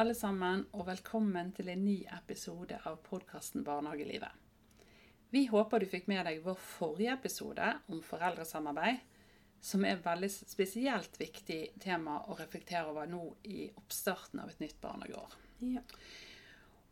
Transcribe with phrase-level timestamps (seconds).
[0.00, 4.32] alle sammen, og velkommen til en ny episode av podkasten Barnehagelivet.
[5.28, 9.02] Vi håper du fikk med deg vår forrige episode om foreldresamarbeid,
[9.60, 14.64] som er et veldig spesielt viktig tema å reflektere over nå i oppstarten av et
[14.64, 15.36] nytt barnehageår.
[15.68, 15.84] Ja.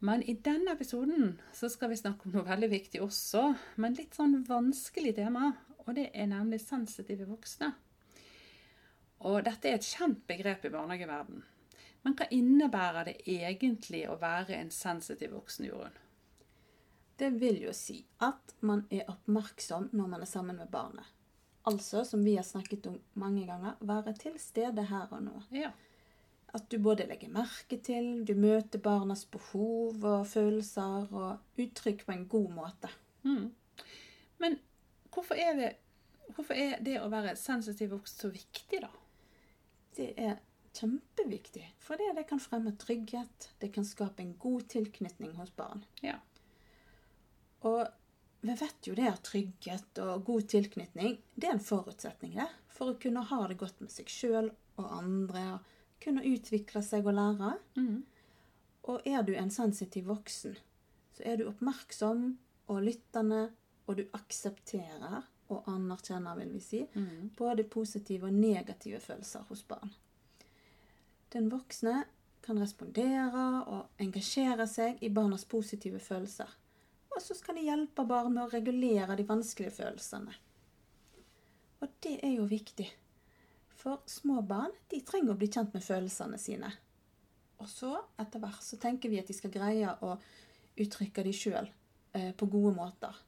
[0.04, 4.20] Men i denne episoden så skal vi snakke om noe veldig viktig også, men litt
[4.20, 5.54] sånn vanskelig tema,
[5.86, 7.72] og det er nemlig sensitive voksne.
[9.24, 11.46] Og dette er et kjent begrep i barnehageverden.
[12.08, 15.98] Men hva innebærer det egentlig å være en sensitiv voksen, Jorunn?
[17.20, 21.04] Det vil jo si at man er oppmerksom når man er sammen med barnet.
[21.68, 25.42] Altså, som vi har snakket om mange ganger, være til stede her og nå.
[25.52, 25.74] Ja.
[26.56, 32.16] At du både legger merke til, du møter barnas behov og følelser og uttrykk på
[32.16, 32.94] en god måte.
[33.28, 33.50] Mm.
[34.40, 34.60] Men
[35.12, 35.72] hvorfor er, det,
[36.32, 38.94] hvorfor er det å være sensitiv voksen så viktig, da?
[39.98, 40.38] Det er
[40.78, 43.50] kjempeviktig, for det, det kan fremme trygghet.
[43.58, 45.84] Det kan skape en god tilknytning hos barn.
[46.02, 46.16] Ja.
[47.66, 47.86] Og
[48.40, 52.92] vi vet jo det at trygghet og god tilknytning det er en forutsetning det, for
[52.92, 55.42] å kunne ha det godt med seg sjøl og andre.
[55.56, 57.56] og Kunne utvikle seg og lære.
[57.76, 58.04] Mm.
[58.88, 60.54] Og er du en sensitiv voksen,
[61.18, 62.28] så er du oppmerksom
[62.70, 63.48] og lyttende,
[63.88, 67.30] og du aksepterer og anerkjenner, vil vi si, Mm.
[67.36, 69.90] både positive og negative følelser hos barn.
[71.32, 72.04] Den voksne
[72.44, 76.48] kan respondere og engasjere seg i barnas positive følelser.
[77.12, 80.34] Og så skal de hjelpe barn med å regulere de vanskelige følelsene.
[81.82, 82.88] Og det er jo viktig.
[83.78, 86.70] For små barn de trenger å bli kjent med følelsene sine.
[87.58, 90.14] Og så, etter hvert, så tenker vi at de skal greie å
[90.78, 91.66] uttrykke de sjøl
[92.14, 93.18] eh, på gode måter.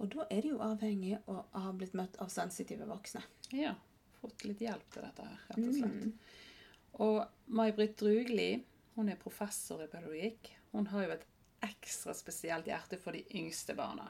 [0.00, 3.24] Og da er de jo avhengig av å ha blitt møtt av sensitive voksne.
[3.56, 3.74] ja.
[4.20, 6.00] Fått litt hjelp til dette her, rett og slett.
[6.04, 6.49] Mm.
[6.98, 8.64] Og May-Britt Drugli,
[8.96, 10.50] hun er professor i pedagogikk.
[10.72, 11.26] Hun har jo et
[11.66, 14.08] ekstra spesielt hjerte for de yngste barna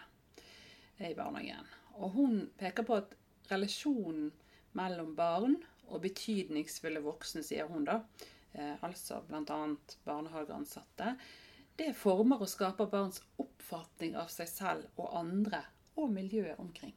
[1.01, 1.67] i barnehagen.
[2.01, 3.15] Og hun peker på at
[3.51, 4.31] relasjonen
[4.79, 5.57] mellom barn
[5.91, 8.01] og betydningsfulle voksne, sier hun da,
[8.53, 9.61] eh, altså bl.a.
[10.07, 11.15] barnehageansatte,
[11.81, 15.63] det former og skaper barns oppfatning av seg selv og andre
[15.99, 16.95] og miljøet omkring.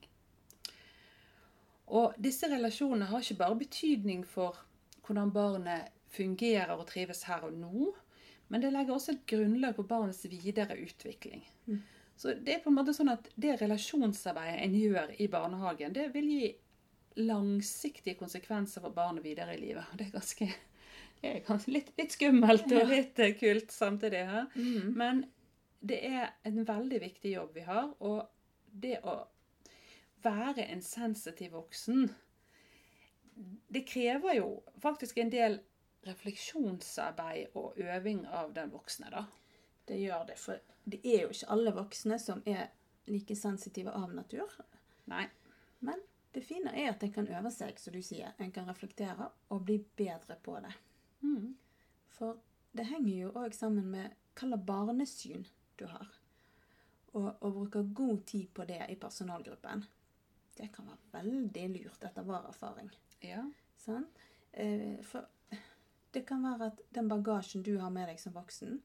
[1.94, 4.60] Og disse relasjonene har ikke bare betydning for
[5.06, 7.92] hvordan barnet fungerer og trives her og nå,
[8.52, 11.42] men det legger også et grunnlag for barnets videre utvikling.
[12.16, 16.12] Så det er på en måte sånn at det relasjonsarbeidet en gjør i barnehagen, det
[16.14, 16.52] vil gi
[17.20, 19.86] langsiktige konsekvenser for barnet videre i livet.
[19.92, 20.48] Og Det er ganske,
[21.22, 24.24] det er ganske litt, litt skummelt og litt eh, kult samtidig.
[24.30, 24.48] her.
[24.56, 24.94] Mm.
[24.98, 25.24] Men
[25.82, 28.30] det er en veldig viktig jobb vi har, og
[28.72, 29.18] det å
[30.24, 32.08] være en sensitiv voksen
[33.68, 34.50] Det krever jo
[34.82, 35.60] faktisk en del
[36.04, 39.26] refleksjonsarbeid og øving av den voksne, da.
[39.88, 42.68] Det gjør det, for det er jo ikke alle voksne som er
[43.08, 44.52] like sensitive av natur.
[45.12, 45.26] Nei.
[45.84, 46.00] Men
[46.36, 48.34] det fine er at en kan øve seg, som du sier.
[48.40, 50.74] En kan reflektere og bli bedre på det.
[51.22, 51.54] Mm.
[52.16, 52.40] For
[52.74, 55.48] det henger jo òg sammen med hva slags barnesyn
[55.80, 56.10] du har.
[57.14, 59.84] Og å bruke god tid på det i personalgruppen,
[60.58, 62.90] det kan være veldig lurt etter vår erfaring.
[63.24, 63.44] Ja.
[64.52, 65.26] Eh, For
[66.14, 68.82] det kan være at den bagasjen du har med deg som voksen,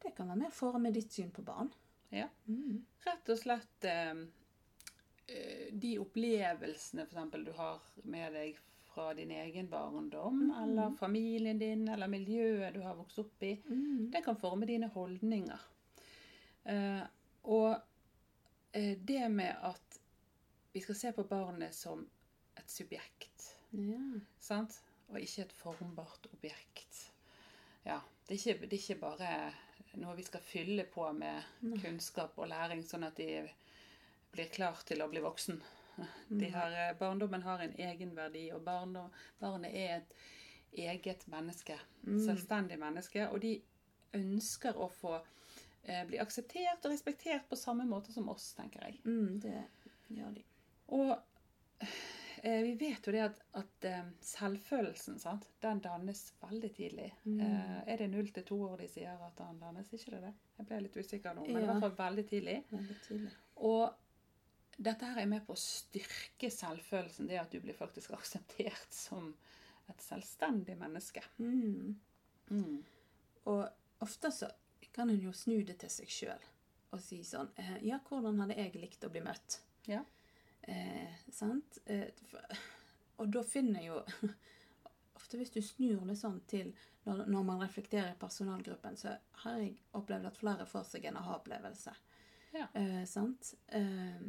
[0.00, 1.68] det kan være med å forme ditt syn på barn.
[2.10, 2.28] ja.
[2.46, 2.84] Mm.
[3.04, 4.22] Rett og slett eh,
[5.26, 8.58] eh, de opplevelsene for eksempel du har med deg
[8.90, 10.54] fra din egen barndom, mm.
[10.62, 14.10] eller familien din, eller miljøet du har vokst opp i, Mm.
[14.10, 15.60] det kan forme dine holdninger.
[17.42, 17.76] Og
[19.06, 20.00] det med at
[20.72, 22.02] vi skal se på barnet som
[22.56, 24.20] et subjekt, Ja.
[24.40, 24.80] sant?
[25.10, 27.10] Og ikke et formbart objekt.
[27.84, 29.32] Ja, det er ikke, det er ikke bare
[29.98, 31.42] noe vi skal fylle på med
[31.82, 33.42] kunnskap og læring, sånn at de
[34.30, 35.58] blir klar til å bli voksen.
[36.28, 39.10] De har, eh, barndommen har en egenverdi, og barndom,
[39.40, 40.14] barnet er et
[40.72, 41.78] eget menneske.
[42.24, 43.26] Selvstendig menneske.
[43.28, 43.56] Og de
[44.14, 45.16] ønsker å få
[45.84, 49.00] eh, bli akseptert og respektert på samme måte som oss, tenker jeg.
[49.04, 49.64] Mm, det
[50.08, 50.44] gjør de.
[50.96, 51.16] Og
[52.42, 57.08] vi vet jo det at, at eh, selvfølelsen, sant, den dannes veldig tidlig.
[57.28, 59.90] Eh, er det null til to år de sier at den dannes?
[59.92, 60.32] Ikke det det?
[60.60, 61.72] Jeg ble litt usikker nå, men i Ja.
[61.72, 62.56] hvert fall veldig tidlig.
[62.70, 63.32] Veldig tidlig.
[63.56, 63.94] Og
[64.80, 69.34] dette her er med på å styrke selvfølelsen, det at du blir faktisk akseptert som
[69.90, 71.20] et selvstendig menneske.
[71.38, 71.98] Mm.
[72.50, 72.78] Mm.
[73.50, 73.68] Og
[74.00, 74.48] ofte så
[74.94, 76.46] kan en jo snu det til seg sjøl
[76.90, 79.60] og si sånn eh, Ja, hvordan hadde jeg likt å bli møtt?
[79.86, 80.00] Ja.
[80.62, 81.78] Eh, sant?
[81.86, 82.60] Eh, for,
[83.20, 84.00] og da finner jo
[85.18, 86.72] ofte hvis du snur det sånn til
[87.08, 89.14] når, når man reflekterer i personalgruppen, så
[89.44, 91.94] har jeg opplevd at flere får seg en aha-opplevelse.
[92.52, 92.66] Ja.
[92.76, 93.54] Eh, sant?
[93.66, 94.26] Eh,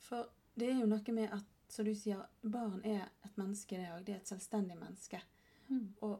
[0.00, 3.92] for det er jo noe med at, som du sier, barn er et menneske, det
[3.94, 4.02] òg.
[4.06, 5.20] Det er et selvstendig menneske.
[5.68, 5.86] Mm.
[6.06, 6.18] Og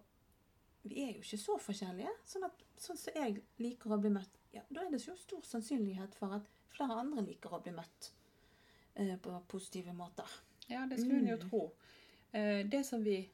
[0.87, 2.13] vi er jo ikke så forskjellige.
[2.29, 5.43] Sånn at sånn som jeg liker å bli møtt, ja, da er det jo stor
[5.47, 8.13] sannsynlighet for at flere andre liker å bli møtt
[9.23, 10.27] på positive måter.
[10.69, 11.51] Ja, det skulle en jo Mm.
[11.51, 11.73] tro.
[12.33, 13.29] Eh, Det som vi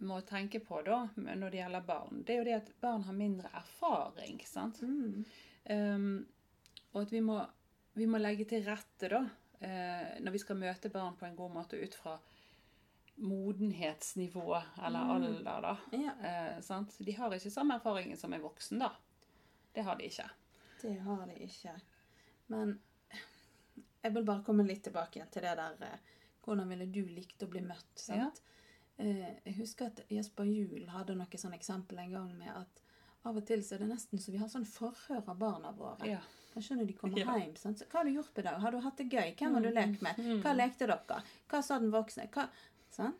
[0.00, 3.12] må tenke på da, når det gjelder barn, det er jo det at barn har
[3.12, 4.40] mindre erfaring.
[4.44, 4.80] sant?
[4.82, 5.24] Mm.
[5.70, 6.26] Um,
[6.94, 7.46] og at vi må,
[7.94, 9.28] vi må legge til rette da,
[9.60, 12.18] eh, når vi skal møte barn på en god måte ut fra
[13.18, 15.10] modenhetsnivå eller Mm.
[15.10, 15.60] alder.
[15.62, 15.76] da.
[15.92, 16.12] Ja,
[16.56, 16.96] Eh, sant?
[16.98, 18.78] De har ikke samme erfaringen som en voksen.
[18.78, 18.92] da.
[19.74, 20.30] Det har de ikke.
[20.82, 21.80] det har de ikke.
[22.48, 22.78] Men
[24.06, 26.12] jeg vil bare komme litt tilbake igjen til det der eh,
[26.46, 27.88] Hvordan ville du likt å bli møtt?
[27.98, 28.40] sant?
[28.40, 28.52] Ja.
[29.44, 32.82] Jeg husker at Jesper Juel hadde noe sånn eksempel en gang med at
[33.26, 36.06] av og til så er det nesten så vi har sånn forhør av barna våre.
[36.06, 36.20] Ja.
[36.54, 37.34] Kanskje skjønner de kommer Ja.
[37.42, 37.56] hjem.
[37.58, 37.78] Sant?
[37.82, 38.60] Så, hva har du gjort på dag?
[38.62, 39.34] Har du hatt det gøy?
[39.36, 40.22] Hvem har du lekt med?
[40.44, 41.18] Hva lekte dere?
[41.50, 42.28] Hva sa den voksne?
[42.32, 42.46] Hva?
[42.94, 43.12] sånn?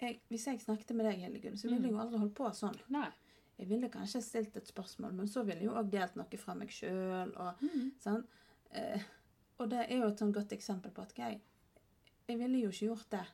[0.00, 2.76] Jeg, hvis jeg snakket med deg, Hildegunn, så ville jeg jo aldri holdt på sånn.
[2.92, 3.08] Nei.
[3.58, 6.54] Jeg ville kanskje stilt et spørsmål, men så ville jeg jo òg delt noe fra
[6.54, 7.32] meg sjøl.
[7.64, 7.90] Mm.
[8.00, 8.22] Sånn.
[8.70, 9.02] eh,
[9.60, 11.40] og det er jo et sånn godt eksempel på at jeg,
[12.28, 13.26] jeg ville jo ikke gjort det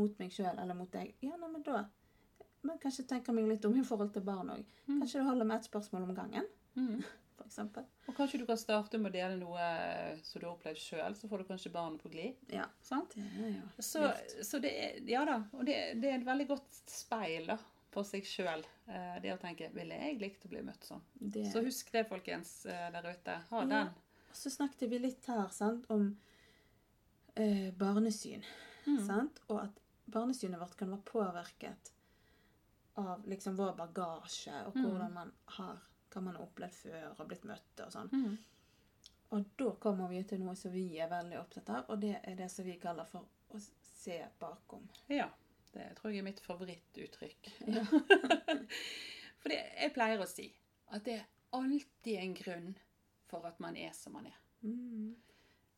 [0.00, 1.14] mot meg sjøl eller mot deg.
[1.22, 1.84] Ja, nei, men da
[2.62, 4.66] Men kanskje tenke meg litt om i forhold til barn òg.
[4.86, 6.46] Kanskje det holder med ett spørsmål om gangen,
[6.76, 7.00] Mm.
[7.36, 7.84] for eksempel.
[8.06, 11.14] Og kanskje du kan starte med å dele noe eh, som du har opplevd sjøl,
[11.16, 12.36] så får du kanskje barnet på glid.
[12.52, 13.16] Ja, sant?
[13.16, 14.04] Ja, er Så,
[14.44, 15.38] så det er Ja da.
[15.56, 17.56] Og det, det er et veldig godt speil da,
[17.90, 18.62] på seg sjøl.
[19.24, 21.00] Det å tenke Ville jeg likt å bli møtt sånn?
[21.18, 23.40] Det- Så husk det, folkens, eh, der ute.
[23.50, 23.82] Ha Ja.
[24.30, 26.12] Og så snakket vi litt her sant, om
[27.34, 28.44] eh, barnesyn.
[28.86, 29.00] Mm.
[29.06, 29.40] Sant?
[29.50, 29.80] Og at
[30.10, 31.90] barnesynet vårt kan være påvirket
[33.00, 34.84] av liksom vår bagasje og Mm.
[34.86, 35.78] hvordan man har,
[36.10, 38.10] hva man har opplevd før og blitt møtt og sånn.
[38.12, 38.38] Mm.
[39.30, 42.34] Og da kommer vi til noe som vi er veldig opptatt av, og det er
[42.36, 44.88] det som vi kaller for å se bakom.
[45.08, 45.28] Ja.
[45.72, 47.50] Det tror jeg er mitt favorittuttrykk.
[47.70, 47.84] Ja.
[49.40, 50.48] For jeg pleier å si
[50.90, 52.72] at det er alltid en grunn
[53.30, 54.38] for at man er som man er.
[54.62, 55.14] Mm.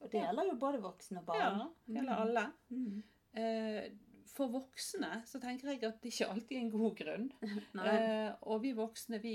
[0.03, 1.61] Og det gjelder jo både voksne og barn.
[1.61, 2.47] Ja, det gjelder alle.
[2.75, 3.03] Mm.
[3.39, 3.85] Eh,
[4.33, 7.27] For voksne så tenker jeg at det ikke alltid er en god grunn.
[7.93, 9.35] Eh, og vi voksne vi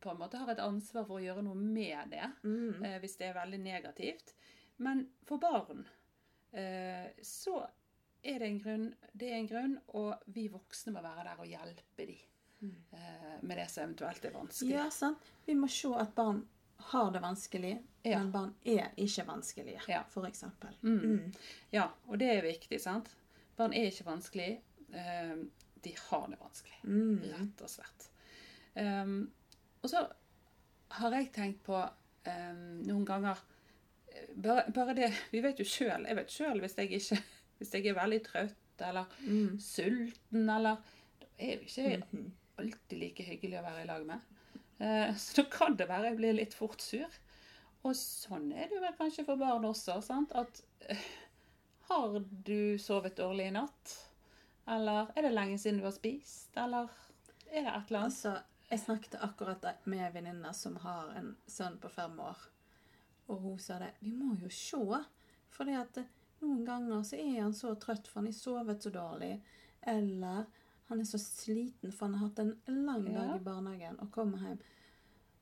[0.00, 2.84] på en måte har et ansvar for å gjøre noe med det Mm.
[2.84, 4.32] eh, hvis det er veldig negativt.
[4.78, 5.82] Men for barn
[6.52, 7.58] eh, så
[8.22, 11.46] er det en grunn, det er en grunn, og vi voksne må være der og
[11.48, 14.72] hjelpe dem eh, med det som eventuelt er vanskelig.
[14.72, 14.78] Mm.
[14.78, 15.30] Ja, sant.
[15.46, 16.42] Vi må se at barn
[16.80, 18.18] har det vanskelig, Ja.
[18.18, 20.02] men barn er ikke vanskelige, Ja.
[20.26, 20.74] eksempel.
[20.82, 20.98] Mm.
[21.04, 21.32] Mm.
[21.72, 23.08] Ja, og det er viktig, sant?
[23.56, 24.60] Barn er ikke vanskelig.
[24.92, 25.36] eh,
[25.84, 26.78] de har det vanskelig.
[26.84, 27.20] Mm.
[27.22, 28.08] Rett og slett.
[28.76, 29.30] Um,
[29.82, 30.06] og så
[30.90, 31.76] har jeg tenkt på
[32.26, 33.38] um, noen ganger
[34.12, 37.18] eh, bare, bare det Vi vet jo sjøl Jeg vet sjøl hvis jeg ikke
[37.58, 39.58] Hvis jeg er veldig trøtt eller Mm.
[39.60, 40.76] sulten eller
[41.20, 42.30] Da er jo ikke Mhm.
[42.58, 44.20] alltid like hyggelig å være i lag med.
[44.80, 47.18] Eh, så da kan det være jeg blir litt fort sur.
[47.84, 50.00] Og sånn er det vel kanskje for barn også.
[50.04, 50.32] sant?
[50.36, 51.08] At eh,
[51.90, 53.96] Har du sovet dårlig i natt?
[54.70, 56.52] Eller er det lenge siden du har spist?
[56.60, 56.88] Eller
[57.50, 58.12] er det et eller annet?
[58.12, 58.36] Altså,
[58.70, 62.44] jeg snakket akkurat med en venninne som har en sønn på fem år.
[63.30, 63.90] Og hun sa det.
[64.00, 65.02] Vi må jo se.
[65.50, 66.04] For eh,
[66.40, 69.34] noen ganger så er han så trøtt for han har sovet så dårlig.
[69.82, 70.46] Eller
[70.90, 72.52] han er så sliten for han har hatt en
[72.86, 74.58] lang dag i barnehagen og kommer hjem.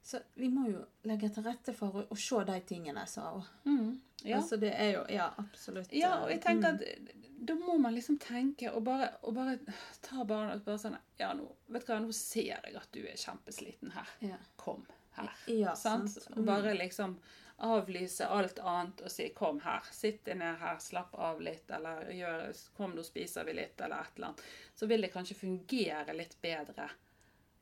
[0.08, 3.48] Så vi må jo legge til rette for å, å se de tingene, sa hun.
[3.66, 3.88] Mm,
[4.24, 4.38] ja.
[4.38, 5.92] Altså det er jo Ja, absolutt.
[5.92, 6.80] ja, og jeg tenker Mm.
[6.80, 7.14] at
[7.48, 9.58] da må man liksom tenke og bare, og bare
[10.02, 13.00] ta barna og bare sånn Ja, nå, vet du hva, nå ser jeg at du
[13.06, 14.08] er kjempesliten her.
[14.20, 14.36] Ja.
[14.56, 14.86] Kom
[15.16, 15.30] her.
[15.46, 16.10] Ja, sant?
[16.10, 16.36] sant.
[16.38, 17.16] Og bare liksom
[17.58, 22.10] avlyse alt annet og si 'kom her', sitt deg ned her, slapp av litt, eller
[22.14, 24.42] gjør, 'kom, nå spiser vi litt', eller et eller annet.
[24.74, 26.90] Så vil det kanskje fungere litt bedre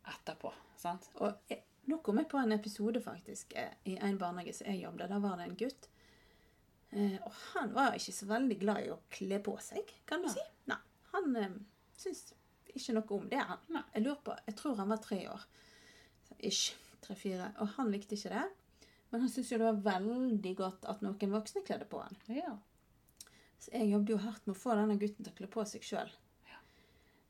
[0.05, 0.53] etterpå.
[0.77, 1.11] sant?
[1.15, 4.83] Og jeg, nå kom jeg på en episode faktisk eh, i en barnehage som jeg
[4.83, 5.09] jobbet.
[5.09, 5.89] Da var det en gutt.
[6.91, 10.29] Eh, og han var ikke så veldig glad i å kle på seg, kan du
[10.29, 10.35] ja.
[10.35, 10.45] si.
[10.67, 10.79] Nei,
[11.13, 11.57] Han eh,
[11.97, 12.35] syntes
[12.67, 13.59] ikke noe om det, han.
[13.73, 13.83] Nei.
[13.95, 15.47] Jeg lurer på, jeg tror han var tre år.
[16.39, 16.77] Ish.
[17.07, 17.53] Tre-fire.
[17.63, 18.45] Og han likte ikke det.
[19.11, 22.17] Men han syntes jo det var veldig godt at noen voksne kledde på han.
[22.29, 22.57] Ja.
[23.59, 25.85] Så jeg jobbet jo hardt med å få denne gutten til å kle på seg
[25.87, 26.11] sjøl.
[26.51, 26.59] Ja.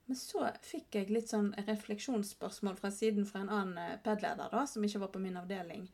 [0.08, 4.64] Men så fikk jeg litt sånn refleksjonsspørsmål fra siden fra en annen eh, PED-leder da,
[4.66, 5.86] som ikke var på min avdeling.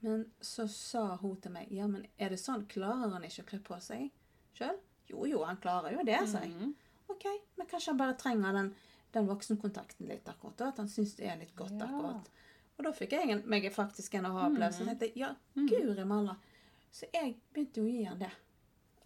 [0.00, 3.48] Men så sa hun til meg ja, men er det sånn, klarer han ikke å
[3.48, 4.10] kle på seg
[4.58, 4.76] sjøl?
[5.10, 6.52] Jo jo, han klarer jo det, sa jeg.
[6.54, 6.74] Mhm.
[7.08, 7.24] OK,
[7.56, 8.74] men kanskje han bare trenger den,
[9.16, 10.56] den voksenkontakten litt akkurat.
[10.60, 11.86] da, At han syns det er litt godt Ja.
[11.88, 12.28] akkurat.
[12.78, 14.78] Og da fikk jeg meg faktisk en aha-opplevelse.
[14.78, 14.88] Så Mm.
[14.88, 16.36] tenkte jeg ja, guri malla.
[16.92, 18.30] Så jeg begynte å gi han det.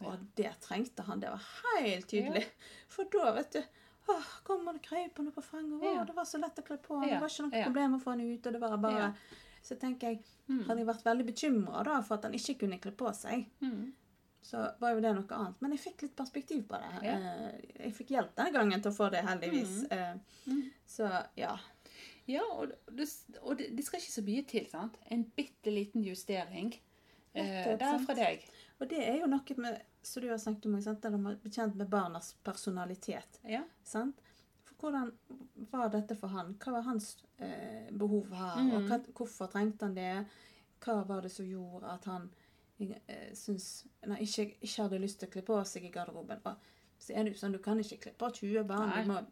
[0.03, 1.21] Og det trengte han.
[1.21, 1.43] Det var
[1.81, 2.45] helt tydelig.
[2.89, 3.63] For da, vet du
[4.09, 5.81] Åh, kom og krøp han på fanget.
[5.81, 6.05] Åh, Ja.
[6.05, 7.09] Det var så lett å kle på han.
[7.09, 7.65] Ja, Det var ikke noe ja.
[7.65, 8.47] problem å få han ut.
[8.47, 8.99] og det var bare...
[8.99, 9.13] Ja.
[9.63, 10.65] Så tenker jeg, Mm.
[10.67, 13.93] hadde jeg vært veldig bekymra for at han ikke kunne kle på seg, Mm.
[14.43, 15.55] så var jo det noe annet.
[15.63, 17.05] Men jeg fikk litt perspektiv på det.
[17.07, 17.15] Ja.
[17.15, 19.87] Eh, Jeg fikk hjelp denne gangen til å få det, heldigvis.
[19.93, 20.15] Eh,
[20.49, 20.71] Mm.
[20.85, 21.57] Så ja.
[22.31, 23.09] Ja, og, det,
[23.41, 24.99] og det, det skal ikke så mye til, sant?
[25.11, 26.75] En bitte liten justering
[27.35, 28.45] eh, der fra deg.
[28.79, 31.03] Og det er jo noe med, som du har snakket om, sant?
[31.03, 33.41] det er bekjent med barnas personalitet.
[33.49, 33.65] Ja.
[33.87, 34.23] Sant?
[34.67, 35.13] For hvordan
[35.71, 36.55] var dette for han?
[36.63, 38.63] Hva var hans eh, behov her?
[38.63, 38.73] Mm.
[38.77, 40.15] Og hva, hvorfor trengte han det?
[40.83, 42.31] Hva var det som gjorde at han
[42.83, 46.43] eh, syns, nei, ikke, ikke hadde lyst til å kle på seg i garderoben?
[46.47, 49.23] Og så er det jo sånn, Du kan ikke kle på 20 barn du må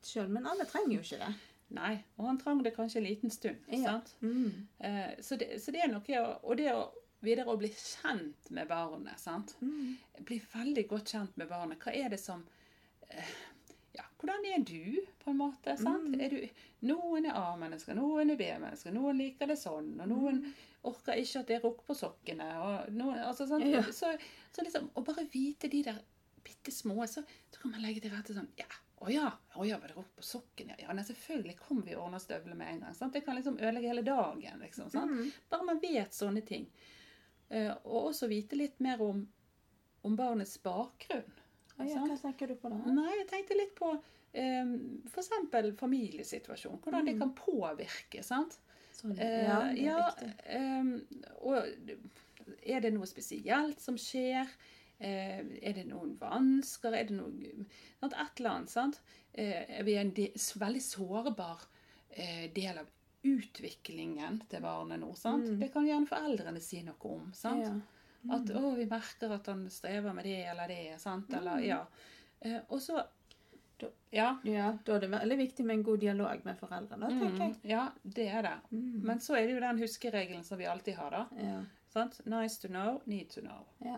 [0.00, 1.32] selv, men alle trenger jo ikke det.
[1.70, 3.60] Nei, og han trang det kanskje en liten stund.
[3.70, 3.82] Ja.
[3.84, 4.14] sant?
[4.22, 4.66] Mm.
[4.78, 6.88] Eh, så, det, så det er noe Og det å
[7.22, 9.20] videre å bli kjent med barnet.
[9.20, 9.54] sant?
[9.60, 9.96] Mm.
[10.24, 11.78] Bli veldig godt kjent med barnet.
[11.84, 12.42] Hva er det som
[13.10, 13.30] eh,
[13.94, 15.76] Ja, hvordan er du, på en måte?
[15.76, 16.08] sant?
[16.14, 16.20] Mm.
[16.24, 20.52] Er du, noen er A-mennesker, noen er B-mennesker, noen liker det sånn, og noen Mm.
[20.88, 22.46] orker ikke at det er rukk på sokkene.
[22.64, 23.66] og noen, altså, sant?
[23.68, 23.82] Ja.
[23.92, 24.14] Så,
[24.56, 25.98] så liksom, Å bare vite de der
[26.42, 27.20] bitte små, så,
[27.52, 28.64] så kan man legge til rette sånn Ja,
[29.00, 30.68] å ja, å ja, var det rukk på sokken?
[30.74, 32.94] Ja, ja nei, selvfølgelig kommer vi og ordna støvler med en gang.
[32.94, 33.12] sant?
[33.16, 34.60] Det kan liksom ødelegge hele dagen.
[34.60, 35.10] liksom, sant?
[35.10, 35.30] Mm.
[35.48, 36.66] Bare man vet sånne ting.
[37.50, 39.24] Uh, og også vite litt mer om,
[40.06, 41.32] om barnets bakgrunn.
[41.80, 42.76] Å ja, hva tenker du på da?
[42.92, 44.74] Nei, jeg tenkte litt på um,
[45.08, 45.30] f.eks.
[45.80, 46.78] familiesituasjon.
[46.84, 47.20] Hvordan det Mm.
[47.24, 48.22] kan påvirke.
[48.22, 48.58] sant?
[48.92, 50.34] Sånn, Eh, ja, det er ja, viktig.
[50.44, 51.06] ehm,
[51.40, 51.64] og
[52.66, 54.46] er det noe spesielt som skjer?
[55.00, 56.92] Eh, er det noen vansker?
[56.92, 57.30] Er det noe?
[58.02, 59.00] Et eller annet, sant?
[59.32, 61.62] Eh, er en veldig sårbar
[62.10, 62.90] eh, del av
[63.24, 65.48] utviklingen til barnet nå, sant?
[65.48, 65.60] Mm.
[65.60, 67.64] Det kan gjerne foreldrene si noe om, sant?
[67.64, 68.34] Ja.
[68.36, 71.32] At å, vi merker at han strever med det eller det, sant?
[71.32, 71.64] Eller, Mm.
[71.70, 71.80] ja.
[72.40, 73.02] Eh, og så
[74.12, 74.36] Ja.
[74.44, 77.54] Ja, da er det veldig viktig med en god dialog med foreldrene, tenker jeg.
[77.54, 78.56] Mm, ja, det er det.
[78.72, 79.00] Mm.
[79.08, 81.22] Men så er det jo den huskeregelen som vi alltid har, da.
[81.40, 81.62] Ja.
[81.88, 82.20] Sant?
[82.26, 83.64] Nice to know, need to know.
[83.80, 83.96] Ja.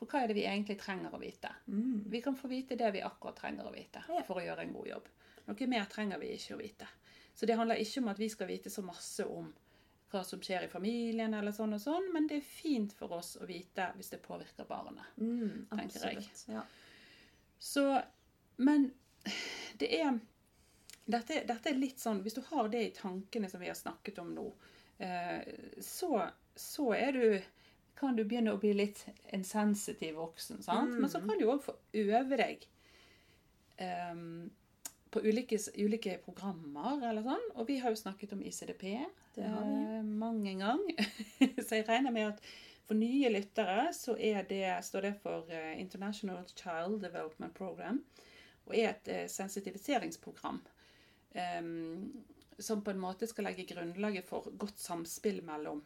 [0.00, 1.50] For hva er det vi egentlig trenger å vite?
[1.68, 2.06] Mm.
[2.08, 4.22] Vi kan få vite det vi akkurat trenger å vite Ja.
[4.26, 5.08] for å gjøre en god jobb.
[5.46, 6.88] Noe mer trenger vi ikke å vite.
[7.34, 9.52] Så det handler ikke om at vi skal vite så masse om
[10.10, 13.36] hva som skjer i familien, eller sånn og sånn, men det er fint for oss
[13.38, 15.04] å vite hvis det påvirker barnet.
[15.20, 16.16] Mm, tenker jeg.
[16.24, 16.44] absolutt.
[16.48, 16.64] Ja.
[17.58, 17.84] Så,
[18.56, 18.88] men
[19.78, 20.18] det er
[21.04, 24.18] dette, dette er litt sånn Hvis du har det i tankene som vi har snakket
[24.22, 24.46] om nå,
[24.98, 25.44] eh,
[25.84, 26.22] så,
[26.56, 27.42] så er du
[28.00, 29.02] kan du begynne å bli litt
[29.34, 30.62] en sensitiv voksen.
[30.64, 30.94] sant?
[30.94, 31.04] Mm.
[31.04, 32.64] Men så kan du òg få øve deg
[34.12, 34.48] um,
[35.10, 37.46] på ulike, ulike programmer eller sånn.
[37.56, 38.86] Og vi har jo snakket om ICDP
[39.36, 39.78] Det har vi.
[39.98, 41.06] eh, mange ganger.
[41.66, 42.50] så jeg regner med at
[42.90, 48.02] for nye lyttere så det, står det for eh, International Child Development Program.
[48.66, 50.60] Og er et eh, sensitiviseringsprogram.
[51.30, 52.24] Um,
[52.58, 55.80] som på en måte skal legge grunnlaget for godt samspill mellom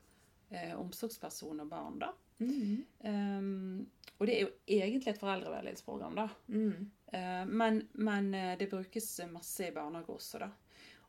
[0.55, 1.99] eh, omsorgsperson og barn.
[2.03, 2.13] da.
[2.39, 2.85] Mm.
[3.01, 6.29] Um, og det er jo egentlig et foreldreveiledningsprogram, da.
[6.49, 6.91] Mm.
[7.15, 10.51] Uh, men, men eh, det brukes masse i barnehage også, da.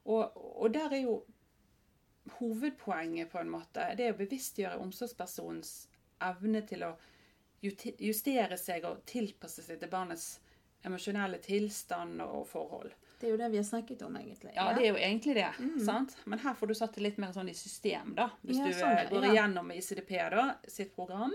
[0.06, 1.24] Og, og der er jo
[2.40, 5.74] hovedpoenget, på en måte, det er å bevisstgjøre omsorgspersonens
[6.26, 6.96] evne til å
[7.66, 10.36] justere seg og tilpasse seg til barnets
[10.86, 12.94] emosjonelle tilstand og forhold.
[13.20, 14.52] Det er jo det vi har snakket om, egentlig.
[14.56, 15.52] Ja, det er jo egentlig det.
[15.60, 15.80] Mm.
[15.86, 16.18] sant?
[16.26, 18.30] Men her får du satt det litt mer sånn i system, da.
[18.42, 19.32] Hvis Ja, du sånn, eh, går ja.
[19.32, 21.34] igjennom ICDP da, sitt program.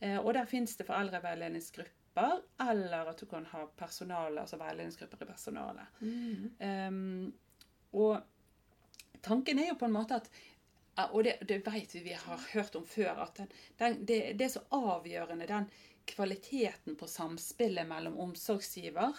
[0.00, 5.30] Eh, og der fins det foreldreveiledningsgrupper, eller at du kan ha personale, altså veiledningsgrupper i
[5.30, 6.00] personalet.
[6.00, 6.50] Mm.
[6.60, 7.32] Um,
[7.92, 10.30] og tanken er jo på en måte at
[11.12, 14.46] Og det, det vet vi vi har hørt om før, at den, den, det, det
[14.46, 15.66] er så avgjørende, den
[16.08, 19.18] kvaliteten på samspillet mellom omsorgsgiver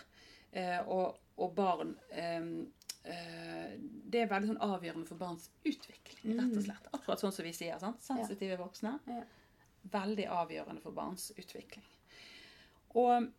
[0.52, 1.96] eh, og, og barn.
[2.12, 2.72] ehm,
[3.04, 6.88] eh, det er veldig sånn avgjørende for barns utvikling, rett og slett.
[6.94, 7.80] Akkurat sånn som vi sier.
[7.80, 8.02] sant?
[8.02, 8.98] Sensitive voksne.
[9.08, 9.24] Ja.
[9.92, 11.86] Veldig avgjørende for barns utvikling.
[12.98, 13.30] Og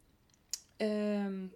[0.85, 1.51] ehm,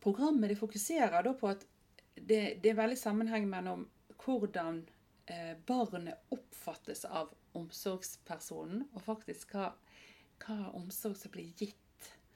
[0.00, 1.66] programmet det fokuserer da på at
[2.14, 3.86] det, det er veldig sammenheng mellom
[4.20, 4.82] hvordan
[5.30, 9.72] eh, barnet oppfattes av omsorgspersonen, og faktisk hva,
[10.44, 11.79] hva omsorg som blir gitt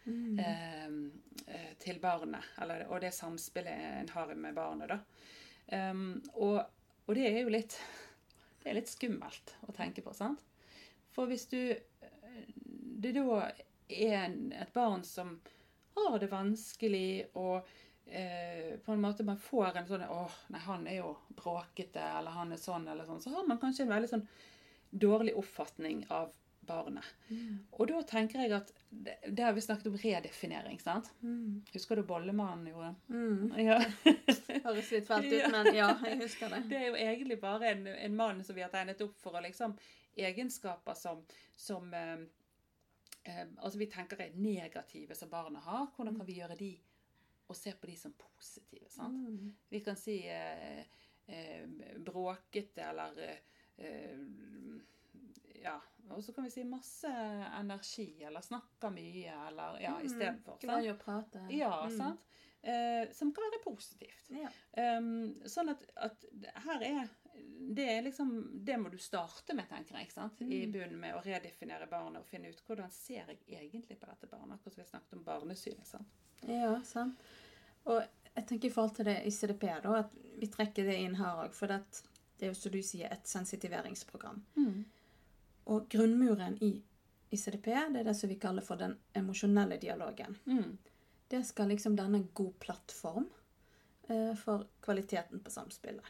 [0.05, 0.39] Mm.
[0.39, 4.93] eh, eh, til barnet, eller, og det samspillet en har med barnet.
[4.93, 5.01] da.
[5.65, 6.59] Um, og,
[7.07, 7.79] og det er jo litt
[8.65, 10.41] det er litt skummelt å tenke på, sant?
[11.13, 12.45] For hvis du eh,
[13.05, 13.43] det da
[13.93, 15.35] er et barn som
[15.95, 17.69] har det vanskelig, og
[18.07, 22.39] eh, på en måte man får en sånn åh, nei, han er jo bråkete, eller
[22.39, 24.25] han er sånn, eller sånn, så har man kanskje en veldig sånn
[25.05, 26.33] dårlig oppfatning av
[26.69, 27.05] barnet.
[27.79, 31.11] Og da tenker jeg at det, har vi snakket om redefinering, sant?
[31.23, 31.63] Mm.
[31.73, 32.95] Husker du Bollemannen gjorde?
[33.09, 33.53] Mm.
[33.65, 33.79] Ja.
[34.67, 35.51] Høres litt fælt ut, Ja.
[35.53, 36.63] men ja, jeg husker det.
[36.71, 39.43] Det er jo egentlig bare en, en mann som vi har tegnet opp for å
[39.45, 39.77] liksom
[40.17, 41.25] egenskaper som,
[41.59, 42.21] som eh,
[43.25, 45.89] eh, Altså vi tenker er negative som barna har.
[45.97, 46.73] Hvordan kan vi gjøre de
[47.51, 48.87] og se på de som positive?
[48.89, 49.19] sant?
[49.27, 49.51] Mm.
[49.75, 50.81] Vi kan si eh,
[51.27, 51.67] eh,
[52.07, 53.19] bråkete eller
[53.77, 54.23] eh,
[55.65, 55.79] Ja.
[56.13, 57.09] Og så kan vi si masse
[57.59, 60.59] energi, eller snakke mye, eller ja, istedenfor.
[60.61, 61.47] Glad i å prate.
[61.57, 61.97] Ja, Mm.
[61.97, 62.21] sant?
[62.63, 64.31] Eh, som kan være positivt.
[64.31, 64.49] Ja.
[64.99, 66.25] Um, sånn at, at
[66.65, 67.09] her er
[67.75, 70.13] det er liksom Det må du starte med, tenker jeg.
[70.13, 70.41] sant?
[70.41, 70.73] I Mm.
[70.73, 74.53] bunnen med å redefinere barnet og finne ut hvordan ser jeg egentlig på dette barnet.
[74.61, 75.87] Akkurat som vi snakket om barnesynet.
[75.87, 76.07] sant?
[76.47, 77.19] Ja, sant.
[77.87, 78.03] Og
[78.37, 81.53] jeg tenker i forhold til det ICDP, da, at vi trekker det inn her òg.
[81.53, 81.83] For det,
[82.39, 84.43] det er jo som du sier, et sensitiveringsprogram.
[85.67, 86.83] Og grunnmuren i
[87.35, 90.37] ICDP, det er det som vi kaller for den emosjonelle dialogen.
[90.47, 90.77] Mm.
[91.29, 93.27] Det skal liksom danne en god plattform
[94.09, 96.05] eh, for kvaliteten på samspillet.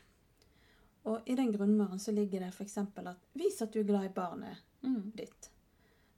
[1.04, 2.78] Og i den grunnmuren så ligger det f.eks.
[2.78, 5.12] at vis at du er glad i barnet Mm.
[5.16, 5.50] ditt.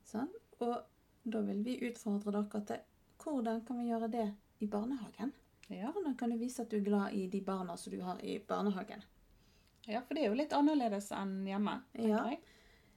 [0.05, 0.27] Sånn?
[0.59, 0.81] Og
[1.23, 2.81] da vil vi utfordre dere til
[3.23, 4.25] hvordan kan vi gjøre det
[4.59, 5.31] i barnehagen?
[5.71, 5.93] Ja.
[5.93, 8.39] Hvordan kan du vise at du er glad i de barna som du har i
[8.39, 9.05] barnehagen?
[9.87, 11.77] ja, for det er jo litt annerledes enn hjemme.
[11.95, 12.25] Ja.
[12.27, 12.41] jeg.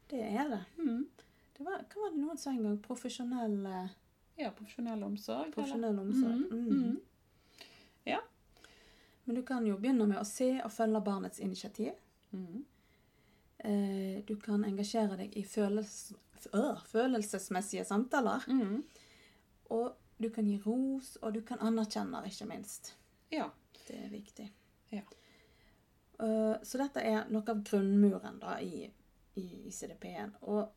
[0.09, 0.59] Det er det.
[0.79, 1.03] Mm.
[1.57, 2.77] det var, hva var det noen sa en gang?
[2.81, 3.89] Profesjonell, eh,
[4.39, 5.51] Ja, profesjonell omsorg.
[5.53, 6.45] profesjonell omsorg.
[6.51, 6.65] Mm.
[6.65, 6.83] Mm.
[6.83, 6.99] Mm.
[8.07, 8.21] Ja.
[9.25, 11.91] Men du kan jo begynne med å se og følge barnets initiativ.
[12.31, 12.63] Mm.
[13.59, 16.13] Eh, du kan engasjere deg i følels,
[16.53, 18.45] øh, følelsesmessige samtaler.
[18.47, 18.83] Mm.
[19.69, 22.93] Og du kan gi ros, og du kan anerkjenne, ikke minst.
[23.31, 23.49] Ja.
[23.87, 24.49] Det er viktig.
[24.91, 25.01] Ja.
[26.19, 28.89] Eh, så dette er noe av grunnmuren da i,
[29.39, 30.35] i ICDP-en.
[30.41, 30.67] Og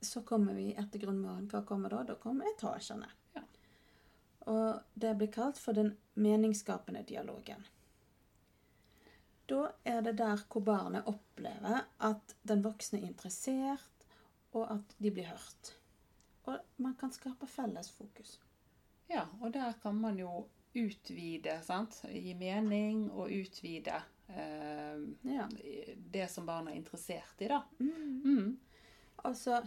[0.00, 1.48] så kommer vi etter grunnmuren.
[1.50, 2.02] Hva kommer da?
[2.04, 3.08] Da kommer etasjene.
[3.36, 3.44] Ja.
[4.52, 7.64] Og det blir kalt for den meningsskapende dialogen.
[9.46, 14.06] Da er det der hvor barnet opplever at den voksne er interessert,
[14.56, 15.76] og at de blir hørt.
[16.46, 18.40] Og man kan skape felles fokus.
[19.08, 19.26] ja.
[19.40, 22.02] Og der kan man jo utvide, sant.
[22.10, 23.96] Gi mening og utvide
[24.28, 24.75] eh,
[25.24, 25.48] Ja.
[26.12, 27.62] det som barna er interessert i, da.
[27.80, 28.22] Mm.
[28.24, 28.56] Mm.
[29.24, 29.62] Altså,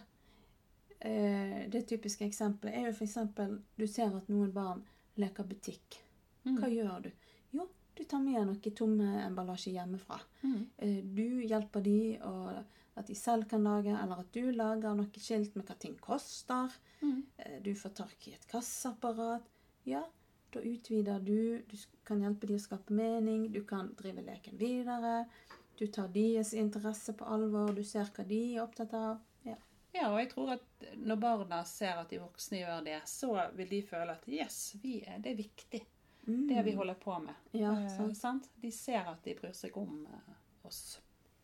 [0.99, 4.83] eh, det typiske eksempelet er jo eksempel, du ser at noen barn
[5.19, 5.99] leker butikk.
[6.45, 6.75] Hva Mm.
[6.75, 7.11] gjør du?
[7.53, 10.19] Jo, du tar med noe tomme emballasje hjemmefra.
[10.43, 10.65] Mm.
[10.77, 12.63] Eh, du hjelper de, og
[12.97, 16.71] at de selv kan lage, eller at du lager noe skilt med hva ting koster.
[17.01, 17.23] Mm.
[17.37, 19.41] Eh, du får tak i et kasseapparat.
[19.85, 20.03] Ja,
[20.53, 21.62] da utvider du.
[21.69, 21.75] Du
[22.07, 23.47] kan hjelpe de å skape mening.
[23.53, 25.25] Du kan drive leken videre.
[25.79, 27.73] Du tar deres interesse på alvor.
[27.77, 29.19] Du ser hva de er opptatt av.
[29.47, 29.55] Ja.
[29.95, 33.69] Ja, og jeg tror at når barna ser at de voksne gjør det, så vil
[33.71, 35.79] de føle at yes, vi er, det er viktig,
[36.49, 37.33] det vi holder på med.
[37.57, 38.17] Ja, Eh, sant.
[38.17, 38.49] sant?
[38.62, 40.35] De ser at de bryr seg om eh,
[40.67, 40.99] oss.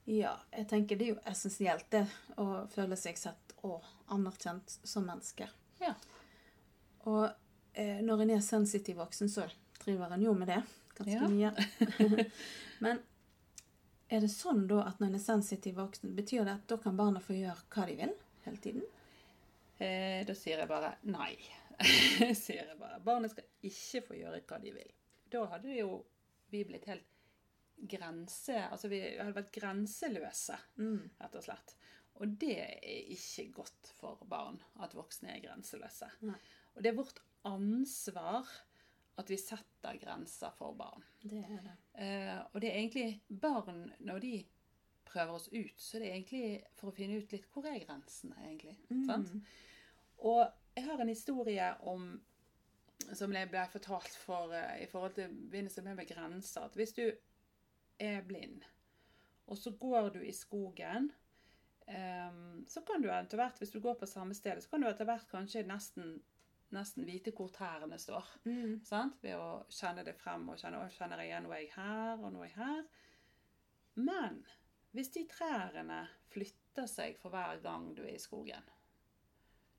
[0.06, 2.04] Ja, jeg tenker det er jo essensielt det
[2.38, 3.82] å føle seg sett og
[4.14, 5.50] anerkjent som mennesker.
[5.82, 5.96] Ja.
[7.10, 7.34] Og eh,
[7.78, 9.48] når en er sensitiv voksen, så
[9.84, 10.62] driver en jo med det
[10.96, 11.28] ganske Ja.
[11.28, 12.26] mye.
[12.86, 13.02] Men
[14.10, 16.96] er det sånn da at når en er sensitiv voksen, betyr det at da kan
[16.98, 18.14] barna få gjøre hva de vil
[18.46, 18.84] hele tiden?
[19.80, 21.34] Eh, da sier jeg bare nei.
[22.46, 23.02] sier jeg bare.
[23.04, 24.94] Barnet skal ikke få gjøre hva de vil.
[25.34, 25.98] Da hadde jo
[26.54, 27.04] vi blitt helt
[27.92, 28.56] grense...
[28.72, 31.10] Altså vi hadde vært grenseløse, Mm.
[31.20, 31.76] rett og slett.
[32.22, 36.08] Og det er ikke godt for barn, at voksne er grenseløse.
[36.24, 36.38] Nei.
[36.78, 38.50] Og det er vårt ansvar
[39.16, 41.06] at vi setter grenser for barn.
[41.24, 41.76] Det er det.
[42.04, 44.34] Eh, og det er egentlig barn, når de
[45.06, 48.36] prøver oss ut, så det er egentlig for å finne ut litt hvor er grensene,
[48.44, 48.76] egentlig.
[49.08, 49.32] Sant?
[49.32, 49.46] Mm.
[50.28, 50.42] Og
[50.76, 52.10] jeg har en historie om
[53.14, 56.66] som jeg ble fortalt for, eh, i forhold til begynnelsen med, med grenser.
[56.66, 57.06] At hvis du
[58.00, 58.64] er blind,
[59.48, 61.12] og så går du i skogen,
[61.88, 64.90] um, så kan du etter hvert, hvis du går på samme sted, så kan du
[64.90, 66.18] etter hvert kanskje nesten,
[66.74, 68.26] nesten vite hvor tærne står.
[68.46, 68.80] Mm.
[68.86, 69.18] Sant?
[69.24, 72.22] Ved å kjenne det frem og kjenne, og kjenner jeg igjen, nå er jeg her,
[72.22, 72.86] og nå er jeg her.
[73.96, 74.42] Men
[74.96, 76.02] hvis de trærne
[76.32, 78.66] flytter seg for hver gang du er i skogen,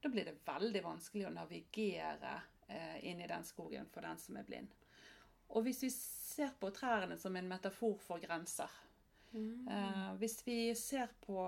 [0.02, 2.34] da blir det veldig vanskelig å navigere
[2.68, 4.74] eh, inn i den skogen for den som er blind.
[5.56, 8.70] Og hvis vi ser på trærne som en metafor for grenser
[9.36, 9.68] Mm.
[9.68, 11.42] eh, Hvis vi ser på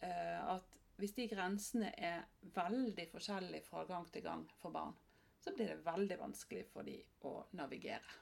[0.00, 4.94] eh, at hvis de grensene er veldig forskjellige fra gang til gang for barn,
[5.40, 8.20] så blir det veldig vanskelig for de å navigere.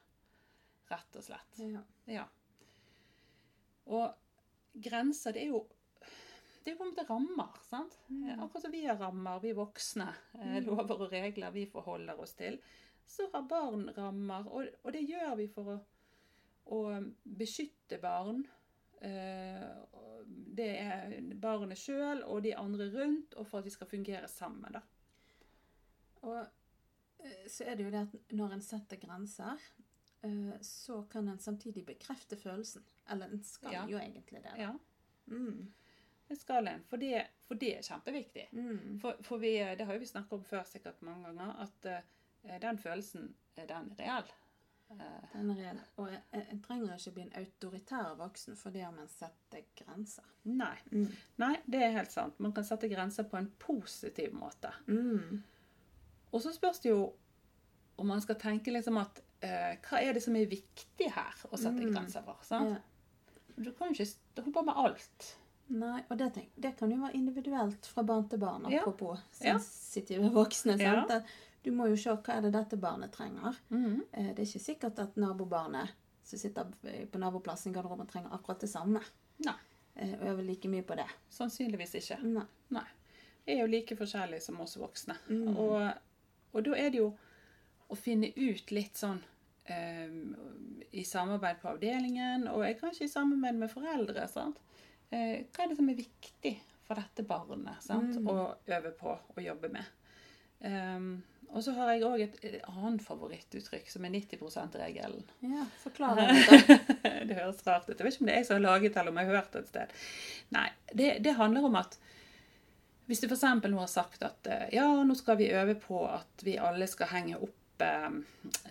[0.90, 1.58] Rett og slett.
[1.62, 1.82] Ja.
[2.06, 2.24] Ja.
[3.86, 5.62] Og grenser, det er jo
[6.62, 7.54] det er jo på en måte rammer.
[7.66, 7.96] sant?
[8.08, 8.28] Mm.
[8.28, 10.08] Eh, Akkurat som vi har rammer, vi voksne,
[10.38, 10.66] eh, Mm.
[10.66, 12.60] lover og regler vi forholder oss til,
[13.06, 14.46] så har barn rammer.
[14.48, 15.78] Og, og det gjør vi for å,
[16.66, 18.44] å beskytte barn.
[19.02, 24.28] Og det er barnet sjøl og de andre rundt, og for at vi skal fungere
[24.28, 24.72] sammen.
[24.72, 24.80] da.
[26.22, 26.38] Og
[27.24, 29.60] eh, så er det jo det at når en setter grenser,
[30.22, 32.84] eh, så kan en samtidig bekrefte følelsen.
[33.10, 33.86] Eller en skal Ja.
[33.86, 34.44] jo egentlig det.
[34.44, 34.56] da.
[34.62, 34.72] Ja,
[35.26, 35.72] Mm.
[36.28, 36.82] det skal en.
[36.88, 38.48] For det, for det er kjempeviktig.
[38.52, 38.98] Mm.
[39.00, 41.84] For, for vi, det har jo vi snakket om før sikkert mange ganger, at
[42.44, 44.32] eh, den følelsen, eh, den er reell.
[45.32, 45.80] Den er reell.
[45.98, 50.24] Og en trenger ikke bli en autoritær voksen for det om en setter grenser.
[50.44, 50.76] nei.
[50.92, 51.08] Mm.
[51.38, 52.38] Nei, det er helt sant.
[52.40, 54.72] Man kan sette grenser på en positiv måte.
[54.86, 55.42] Mm.
[56.32, 57.12] Og så spørs det jo
[57.98, 61.56] om man skal tenke liksom at eh, hva er det som er viktig her å
[61.58, 61.92] sette Mm.
[61.94, 62.38] grenser for?
[62.42, 62.70] sant?
[62.70, 62.78] Ja.
[63.62, 65.36] Du kan jo ikke holde på med alt.
[65.68, 68.80] Nei, og det, tenk, det kan jo være individuelt fra barn til barn, Ja.
[68.80, 69.58] apropos Ja.
[69.58, 70.78] sensitive voksne.
[70.80, 70.94] Ja.
[71.06, 71.10] Sant?
[71.10, 71.24] At
[71.62, 73.56] Du må jo se hva er det dette barnet trenger.
[73.70, 74.34] Mm -hmm.
[74.34, 75.88] Det er ikke sikkert at nabobarnet
[76.22, 76.66] som sitter
[77.10, 79.00] på naboplassen i garderoben, trenger akkurat det samme.
[79.44, 79.54] Nei.
[79.94, 81.08] Eh, Og øver like mye på det.
[81.30, 82.18] Sannsynligvis ikke.
[82.22, 82.44] Nei.
[82.68, 82.86] Nei.
[83.44, 85.16] Vi er jo like forskjellige som oss voksne.
[85.28, 85.56] Mm.
[85.56, 85.92] Og,
[86.52, 87.10] og da er det jo
[87.90, 89.18] å finne ut litt sånn
[89.68, 90.20] um,
[90.94, 94.28] i samarbeid på avdelingen, og kanskje i samarbeid med foreldre.
[94.30, 94.60] sant?
[95.12, 96.54] Uh, hva er det som er viktig
[96.86, 98.16] for dette barnet sant?
[98.16, 98.30] Mm.
[98.30, 99.90] å øve på og jobbe med?
[100.62, 101.12] Um,
[101.52, 105.24] og så har jeg òg et et annet favorittuttrykk, som er 90 %-regelen.
[105.44, 106.28] Ja, forklar det.
[107.28, 107.98] det høres rart ut.
[107.98, 109.52] Jeg vet ikke om det er jeg som har laget eller om jeg har hørt
[109.52, 109.96] det et sted.
[110.56, 111.98] Nei, det, det handler om at
[113.10, 113.44] hvis du f.eks.
[113.68, 117.10] nå har sagt at eh, ja, nå skal vi øve på at vi alle skal
[117.12, 118.08] henge opp eh,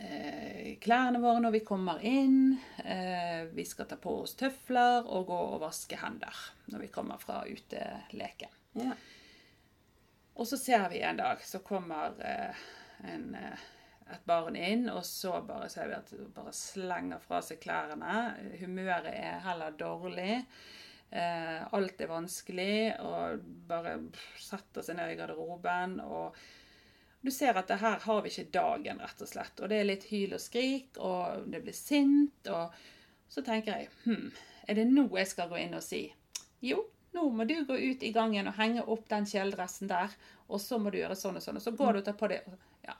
[0.02, 2.56] eh, klærne våre når vi kommer inn.
[2.82, 7.22] Eh, vi skal ta på oss tøfler og gå og vaske hender når vi kommer
[7.22, 8.62] fra uteleken.
[8.82, 8.96] Ja.
[10.36, 12.62] Og så ser vi en dag, så kommer eh,
[13.12, 13.66] en, eh,
[14.12, 18.22] et barn inn, og så bare ser vi at hun bare slenger fra seg klærne.
[18.62, 20.40] Humøret er heller dårlig.
[21.12, 23.98] Eh, alt er vanskelig, og bare
[24.40, 26.00] setter seg ned i garderoben.
[26.06, 26.40] Og
[27.22, 29.60] du ser at det her har vi ikke dagen, rett og slett.
[29.60, 32.48] Og det er litt hyl og skrik, og det blir sint.
[32.48, 32.72] Og
[33.32, 34.32] så tenker jeg hm,
[34.68, 36.06] er det nå jeg skal gå inn og si
[36.62, 36.84] jo,
[37.16, 40.14] nå må du gå ut i gangen og henge opp den kjeledressen der,
[40.52, 42.30] og så må du gjøre sånn og sånn, og så går du og tar på
[42.32, 42.42] det.
[42.88, 42.96] Ja.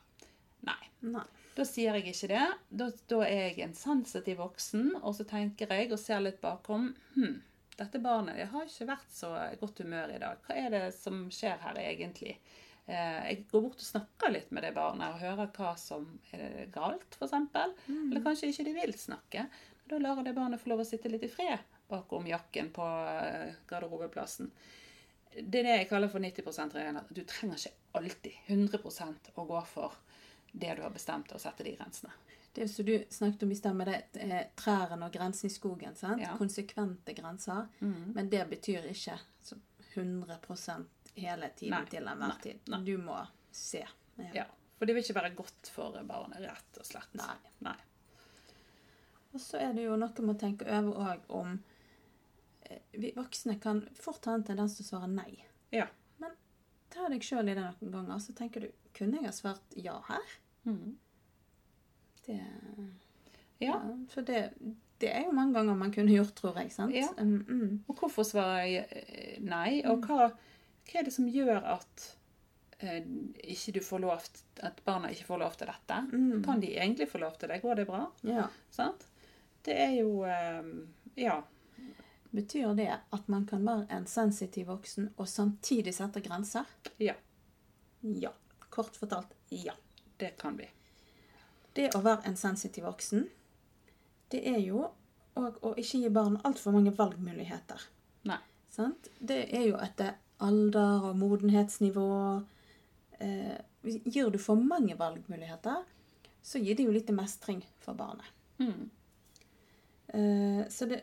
[0.68, 0.82] Nei.
[1.14, 1.28] Nei.
[1.56, 2.44] Da sier jeg ikke det.
[2.68, 6.90] Da, da er jeg en sensitiv voksen, og så tenker jeg og ser litt bakom.
[7.16, 7.40] Hm,
[7.76, 10.40] dette barnet det har ikke vært så godt humør i dag.
[10.46, 12.38] Hva er det som skjer her egentlig?
[12.86, 16.66] Eh, jeg går bort og snakker litt med det barnet og hører hva som er
[16.72, 17.36] galt, f.eks.
[17.88, 19.46] Eller kanskje ikke de vil snakke.
[19.88, 21.60] Da lar jeg det barnet få lov å sitte litt i fred
[21.92, 24.50] bakom jakken på eh, garderobeplassen.
[25.32, 26.98] Det er det jeg kaller for 90 regelen.
[27.00, 29.94] at Du trenger ikke alltid 100% å gå for
[30.52, 32.12] det du har bestemt å sette de grensene.
[32.52, 35.94] Det som du snakket om i sted med det eh, trærne og grensen i skogen.
[35.96, 36.20] sant?
[36.20, 36.34] Ja.
[36.36, 37.68] Konsekvente grenser.
[37.80, 38.10] Mm.
[38.16, 39.16] Men det betyr ikke
[39.94, 42.60] 100% hele tiden Nei, til enhver tid.
[42.68, 42.82] nei.
[42.84, 43.16] Du må
[43.52, 43.86] se.
[44.36, 44.44] Ja,
[44.78, 47.12] For det vil ikke være godt for barnet, rett og slett.
[47.16, 47.36] Nei.
[47.64, 47.76] Nei.
[49.32, 51.54] Og så er det jo noe med å tenke over òg om
[52.92, 55.44] Vi voksne kan fort ha en tendens til å svare nei.
[55.74, 55.86] Ja.
[56.22, 56.34] Men
[56.92, 59.94] ta deg sjøl i det noen ganger, så tenker du Kunne jeg ha svart ja
[60.08, 60.32] her?
[60.68, 60.96] Mm.
[62.26, 62.38] Det
[63.62, 63.78] Ja.
[64.12, 64.50] For det,
[65.00, 66.72] det er jo mange ganger man kunne gjort, tror jeg.
[66.74, 66.94] sant?
[66.94, 67.08] Ja.
[67.18, 67.84] Mm, mm.
[67.88, 69.80] Og hvorfor svarer jeg eh, nei?
[69.88, 72.04] Og hva, hva er det som gjør at
[72.82, 73.00] eh,
[73.54, 74.28] ikke du får lov
[74.68, 76.02] at barna ikke får lov til dette?
[76.12, 76.42] Mm.
[76.44, 77.62] Kan de egentlig få lov til det?
[77.64, 78.04] Går det bra?
[78.28, 78.46] Ja.
[78.70, 79.08] Sant?
[79.64, 80.62] Det er jo eh,
[81.22, 81.40] Ja.
[82.32, 86.68] Betyr det at man kan være en sensitiv voksen og samtidig sette grenser?
[86.96, 87.14] Ja.
[88.00, 88.32] Ja.
[88.72, 89.74] Kort fortalt ja.
[90.16, 90.68] Det kan vi.
[91.76, 93.26] Det å være en sensitiv voksen,
[94.32, 94.86] det er jo
[95.36, 97.84] òg å ikke gi barn altfor mange valgmuligheter.
[98.28, 98.40] Nei.
[98.72, 99.10] Sant?
[99.20, 102.08] Det er jo etter alder og modenhetsnivå.
[103.20, 105.84] Eh, gir du for mange valgmuligheter,
[106.42, 108.28] så gir det jo litt mestring for barnet.
[108.56, 108.88] Mm.
[110.16, 111.02] Eh, så det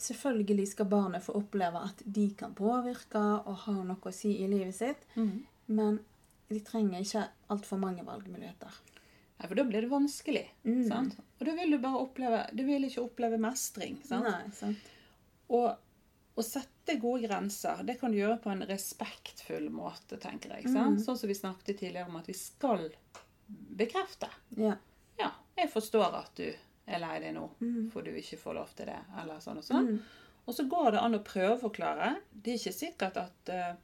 [0.00, 4.48] Selvfølgelig skal barnet få oppleve at de kan påvirke og ha noe å si i
[4.48, 5.42] livet sitt, Mm.
[5.68, 6.00] men
[6.48, 8.72] de trenger ikke altfor mange valgmuligheter.
[9.40, 10.46] Ja, for da blir det vanskelig.
[10.64, 10.88] Mm.
[10.88, 11.14] Sant?
[11.40, 14.00] Og da vil du bare oppleve Du vil ikke oppleve mestring.
[14.04, 14.24] Sant?
[14.24, 14.90] Nei, sant?
[15.48, 15.76] Og
[16.36, 20.64] å sette gode grenser, det kan du gjøre på en respektfull måte, tenker jeg.
[20.72, 20.98] Sant?
[20.98, 21.04] Mm.
[21.04, 22.90] Sånn som vi snakket tidligere om at vi skal
[23.76, 24.28] bekrefte.
[24.56, 24.76] Ja.
[25.18, 26.46] Ja, jeg forstår at du
[26.90, 27.90] er lei deg nå, Mm.
[27.92, 29.88] for du ikke får lov til det, eller sånn og sånn.
[29.88, 30.00] Mm.
[30.46, 32.16] Og så går det an å prøveforklare.
[32.32, 33.74] Det er ikke sikkert at eh,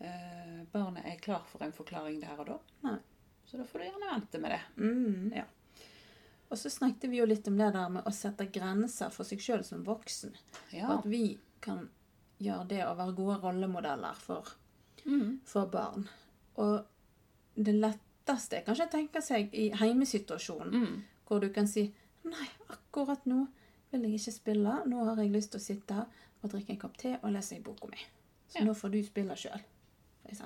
[0.00, 2.58] eh, barnet er klar for en forklaring der og da.
[2.84, 2.98] Nei.
[3.44, 4.60] Så da får du gjerne vente med det.
[4.76, 5.32] Mm.
[5.34, 5.44] Ja.
[6.50, 9.38] Og så snakket vi jo litt om det der med å sette grenser for seg
[9.38, 10.34] sjøl som voksen.
[10.72, 10.94] Ja.
[10.98, 11.88] At vi kan
[12.40, 14.44] gjøre det å være gode rollemodeller for,
[15.04, 15.40] Mm.
[15.44, 16.08] for barn.
[16.56, 16.84] Og
[17.56, 21.02] det letteste er kanskje å tenke seg i heimesituasjonen, Mm.
[21.26, 21.92] hvor du kan si
[22.28, 23.46] Nei, akkurat nå
[23.92, 24.74] vil jeg ikke spille.
[24.90, 26.02] Nå har jeg lyst til å sitte
[26.42, 27.98] og drikke en kopp te og lese i boka mi.
[28.48, 28.64] Så Ja.
[28.64, 29.60] nå får du spille sjøl,
[30.24, 30.42] f.eks.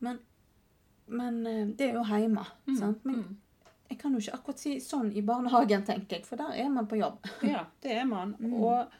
[0.00, 0.18] Men,
[1.06, 2.44] men eh, det er jo hjemme.
[2.66, 2.76] Mm.
[2.78, 3.04] Sant?
[3.04, 3.36] Men Mm.
[3.90, 6.86] jeg kan jo ikke akkurat si sånn i barnehagen, tenker jeg, for der er man
[6.90, 7.18] på jobb.
[7.42, 8.34] Ja, det er man.
[8.40, 8.54] Mm.
[8.62, 8.90] Og,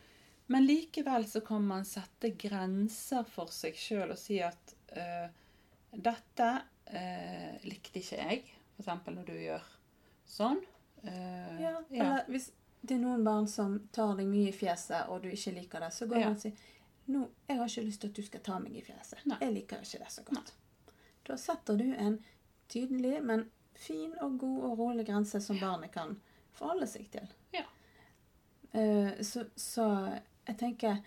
[0.48, 5.26] men likevel så kan man sette grenser for seg sjøl og si at uh,
[5.92, 6.50] dette
[6.94, 8.44] uh, likte ikke jeg,
[8.78, 9.10] f.eks.
[9.10, 9.62] når du gjør
[10.26, 10.60] sånn.
[11.02, 12.04] Eh, Ja, ja.
[12.04, 12.50] Eller hvis
[12.82, 15.92] det er noen barn som tar deg mye i fjeset, og du ikke liker det,
[15.92, 16.24] så går Ja.
[16.28, 16.52] man og sier
[17.08, 19.26] nå, 'Jeg har ikke lyst til at du skal ta meg i fjeset.
[19.26, 19.38] Nei.
[19.40, 20.52] Jeg liker ikke det så godt.'
[21.24, 22.18] Da setter du en
[22.68, 26.20] tydelig, men fin og god og rolig grense som barnet kan
[26.52, 27.28] forholde seg til.
[27.52, 27.62] Ja.
[28.74, 30.98] Uh, så, så jeg tenker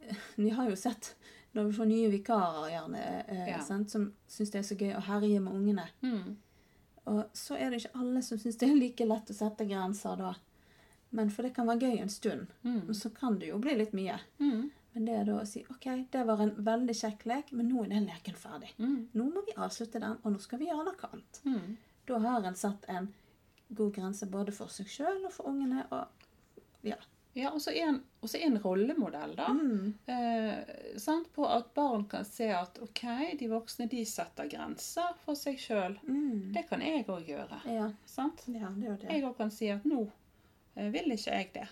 [0.36, 1.14] Vi har jo sett
[1.54, 3.60] når vi får nye vikarer gjerne, uh, Ja.
[3.64, 5.88] som syns det er så gøy å herje med ungene.
[6.02, 6.36] Mm.
[7.10, 10.16] Og så er det ikke alle som syns det er like lett å sette grenser
[10.20, 10.34] da.
[11.14, 12.54] Men for det kan være gøy en stund.
[12.62, 12.94] Mm.
[12.96, 14.16] Så kan det jo bli litt mye.
[14.40, 14.70] Mm.
[14.94, 17.84] Men det er da å si OK, det var en veldig kjekk lek, men nå
[17.84, 18.72] er den leken ferdig.
[18.78, 19.10] Mm.
[19.14, 21.40] Nå må vi avslutte den, og nå skal vi gjøre noe annet.
[21.46, 21.76] Mm.
[22.06, 23.08] Da har en satt en
[23.74, 25.86] god grense både for seg sjøl og for ungene.
[25.94, 26.98] Og ja.
[27.36, 27.96] Ja, og så en,
[28.38, 29.48] en rollemodell, da.
[29.48, 29.94] Mm.
[30.06, 31.32] Eh, sant?
[31.34, 33.02] På at barn kan se at OK,
[33.38, 35.96] de voksne de setter grenser for seg sjøl.
[36.06, 36.52] Mm.
[36.54, 37.58] Det kan jeg òg gjøre.
[37.66, 37.88] Ja.
[38.06, 38.46] Sant?
[38.46, 39.10] ja, det gjør det.
[39.10, 40.04] Jeg òg kan si at nå
[40.76, 41.66] eh, vil ikke jeg det.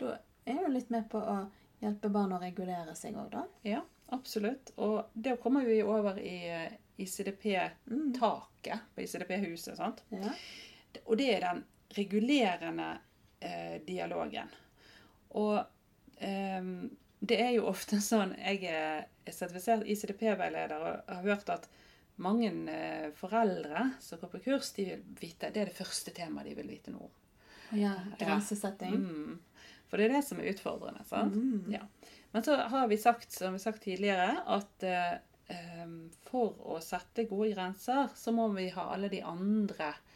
[0.00, 0.16] Da
[0.48, 1.36] er du litt med på å
[1.84, 3.44] hjelpe barn å regulere seg òg, da.
[3.68, 3.84] Ja,
[4.16, 4.72] absolutt.
[4.80, 9.76] Og da kommer vi over i eh, ICDP-taket på ICDP-huset.
[9.76, 10.06] sant?
[10.08, 10.32] Ja.
[11.04, 12.94] Og det er den regulerende
[13.44, 14.50] eh, dialogen.
[15.40, 15.58] Og
[16.18, 16.68] eh,
[17.24, 21.68] det er jo ofte sånn Jeg er sertifisert ICDP-veileder og har hørt at
[22.22, 26.50] mange eh, foreldre som går på kurs, de vil vite, det er det første temaet
[26.50, 27.14] de vil vite noe om.
[27.80, 27.96] ja.
[28.20, 29.00] Grensesetting.
[29.00, 29.40] Mm.
[29.90, 31.02] For det er det som er utfordrende.
[31.08, 31.34] sant?
[31.34, 31.72] Mm.
[31.74, 31.82] Ja.
[32.34, 35.18] Men så har vi sagt, som vi har sagt tidligere, at eh,
[36.26, 40.13] for å sette gode grenser, så må vi ha alle de andre eh,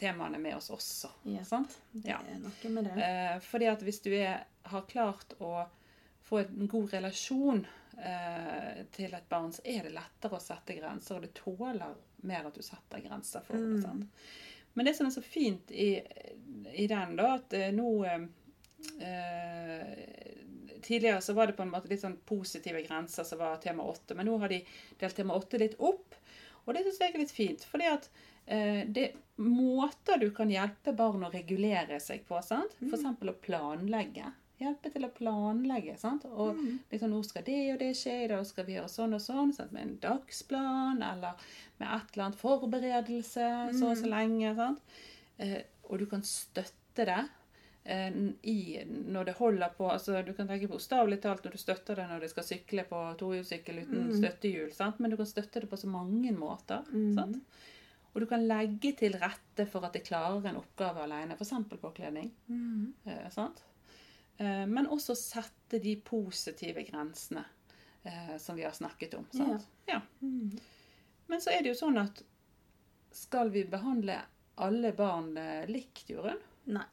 [0.00, 1.10] temaene med oss også.
[1.28, 1.74] Yep, Sant?
[1.92, 2.18] Det Ja.
[2.30, 2.94] er noe med det.
[3.04, 5.66] Eh, fordi at hvis du er, har klart å
[6.24, 7.66] få en god relasjon
[7.98, 12.46] eh, til et barn, så er det lettere å sette grenser, og det tåler mer
[12.48, 13.76] at du setter grenser for det.
[13.76, 13.82] Mm.
[13.82, 14.24] sant?
[14.74, 15.90] Men det som er så fint i,
[16.72, 18.24] i den, da, at eh, nå eh,
[19.00, 19.94] eh,
[20.84, 24.12] Tidligere så var det på en måte litt sånn positive grenser som var tema åtte,
[24.18, 24.58] men nå har de
[25.00, 26.12] delt tema åtte litt opp.
[26.66, 30.50] Og det syns jeg er litt fint, fordi at eh, det er måter du kan
[30.50, 32.38] hjelpe barn å regulere seg på.
[32.44, 32.74] sant?
[32.80, 32.90] Mm.
[32.92, 33.04] F.eks.
[33.04, 34.32] å planlegge.
[34.60, 35.96] Hjelpe til å planlegge.
[35.98, 36.24] sant?
[36.24, 36.78] Og Mm.
[36.92, 39.52] liksom, nå skal det og det skje, i dag skal vi gjøre sånn og sånn.
[39.52, 39.72] Sant?
[39.72, 41.34] Med en dagsplan eller
[41.80, 44.54] med et eller annet forberedelse så og så lenge.
[44.56, 44.78] sant?
[45.38, 47.28] Eh, og du kan støtte det
[47.86, 48.10] eh,
[48.44, 52.06] i, når det holder på altså Du kan tenke bokstavelig talt når du støtter det
[52.08, 54.22] når de skal sykle på tohjulssykkel uten Mm.
[54.22, 54.72] støttehjul.
[54.72, 55.00] sant?
[55.00, 56.84] Men du kan støtte det på så mange måter.
[56.92, 57.42] Mm.
[58.14, 61.52] Og du kan legge til rette for at jeg klarer en oppgave alene, f.eks.
[61.82, 62.30] påkledning.
[62.46, 62.92] Mm.
[63.10, 63.64] Eh, sant?
[64.36, 67.42] Eh, men også sette de positive grensene
[68.02, 69.26] eh, som vi har snakket om.
[69.34, 69.66] Sant?
[69.90, 70.00] Ja.
[70.20, 70.54] Mm.
[71.26, 72.22] Men så er det jo sånn at
[73.14, 74.20] skal vi behandle
[74.62, 76.38] alle barn eh, likt, Jorunn?
[76.70, 76.86] Nei.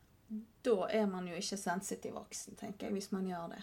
[0.64, 3.62] Da er man jo ikke sensitiv voksen, tenker jeg, hvis man gjør det.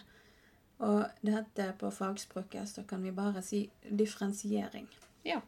[0.85, 4.87] Og dette på fagspråket så kan vi bare si differensiering.
[5.27, 5.41] Ja.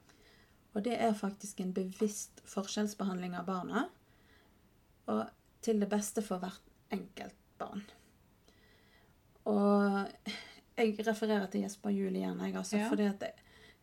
[0.76, 3.86] Og det er faktisk en bevisst forskjellsbehandling av barna.
[5.12, 5.26] Og
[5.62, 7.84] til det beste for hvert enkelt barn.
[9.46, 10.08] Og
[10.78, 12.90] jeg refererer til Jesper Juel igjen, jeg, altså, Ja.
[12.90, 13.34] fordi at jeg,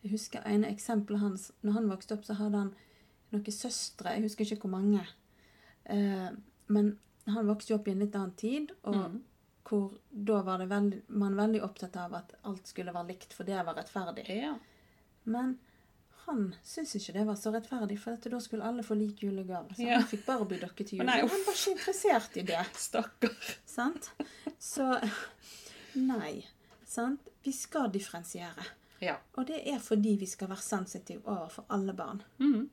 [0.03, 1.53] jeg husker ene eksempelet hans.
[1.63, 2.75] Når han vokste opp, så hadde han
[3.33, 4.15] noen søstre.
[4.15, 5.05] Jeg husker ikke hvor mange.
[5.87, 6.31] Eh,
[6.69, 9.23] men han vokste jo opp i en litt annen tid, og Mm.
[9.69, 13.45] hvor da var det veldig, man veldig opptatt av at alt skulle være likt, for
[13.45, 14.27] det var rettferdig.
[14.29, 14.59] Ja.
[15.25, 15.59] Men
[16.29, 19.75] han syntes ikke det var så rettferdig, for at da skulle alle få lik julegave.
[19.77, 19.99] Så Ja.
[19.99, 21.07] han fikk bare bli dokke til jul.
[21.09, 22.63] Nei, han var ikke interessert i det.
[22.89, 23.37] Stakkar.
[23.67, 24.11] Sant?
[24.59, 24.89] Så
[25.95, 26.47] nei.
[26.87, 27.29] Sant?
[27.45, 28.65] Vi skal differensiere.
[29.01, 29.17] Ja.
[29.39, 32.23] Og det er fordi vi skal være sensitive overfor alle barn.
[32.43, 32.69] Mm.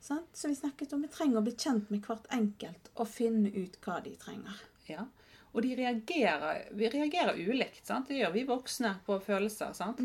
[0.00, 0.30] Sant?
[0.32, 3.76] Så vi snakket om vi trenger å bli kjent med hvert enkelt og finne ut
[3.84, 4.62] hva de trenger.
[4.88, 5.04] Ja.
[5.52, 7.84] Og de reagerer, vi reagerer ulikt.
[7.86, 8.06] sant?
[8.08, 9.72] Det gjør vi voksne på følelser.
[9.74, 9.98] sant?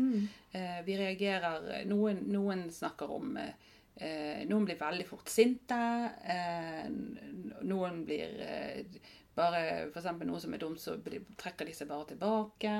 [0.52, 5.78] Eh, vi reagerer Noen, noen snakker om eh, Noen blir veldig fort sinte.
[6.24, 6.88] Eh,
[7.62, 8.98] noen blir eh,
[9.36, 9.60] bare
[9.92, 10.06] f.eks.
[10.24, 10.96] noe som er dumt, så
[11.36, 12.74] trekker de seg bare tilbake.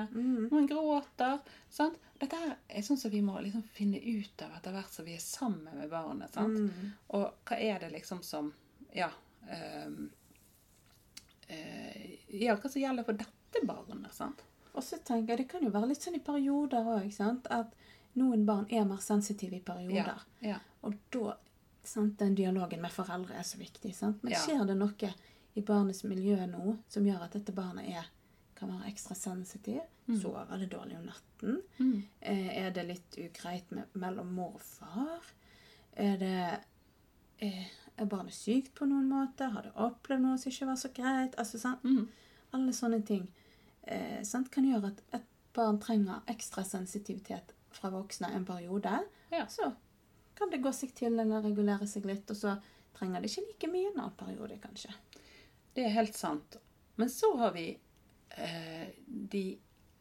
[0.51, 1.39] Noen gråter.
[1.69, 1.97] sant?
[2.19, 5.21] Dette er sånn som vi må liksom finne ut av etter hvert som vi er
[5.21, 6.33] sammen med barnet.
[6.33, 6.71] sant?
[7.13, 8.53] Og hva er det liksom som
[8.93, 9.09] Ja.
[9.49, 9.89] eh,
[11.47, 14.13] ja, hva som gjelder for dette barnet.
[14.13, 14.43] sant?
[14.73, 17.09] Og så tenker jeg, Det kan jo være litt sånn i perioder òg.
[17.49, 17.73] At
[18.17, 20.21] noen barn er mer sensitive i perioder.
[20.41, 20.59] Ja, ja.
[20.85, 21.37] Og da
[21.87, 23.93] sant, den dialogen med foreldre er så viktig.
[23.95, 24.23] Sant?
[24.23, 25.13] Men skjer det noe
[25.57, 28.09] i barnets miljø nå som gjør at dette barnet er,
[28.57, 29.81] kan være ekstra sensitiv?
[30.07, 31.57] Sover det dårlig om natten?
[31.79, 31.97] Mm.
[32.21, 35.25] Eh, er det litt ugreit med, mellom mor og far?
[35.97, 36.59] Er det
[37.43, 37.65] eh,
[37.97, 39.49] Er barnet sykt på noen måte?
[39.53, 41.37] Har det opplevd noe som ikke var så greit?
[41.41, 41.83] Altså, sant?
[41.83, 42.05] Mm.
[42.55, 43.25] Alle sånne ting
[43.83, 45.25] eh, sant, kan gjøre at et
[45.57, 48.99] barn trenger ekstra sensitivitet fra voksne en periode.
[49.33, 49.47] Ja.
[49.49, 49.71] Så
[50.37, 52.55] kan det gå seg til eller regulere seg litt, og så
[52.97, 54.93] trenger det ikke like mye en annen periode, kanskje.
[55.73, 56.59] Det er helt sant.
[56.97, 57.69] Men så har vi
[58.37, 59.45] eh, de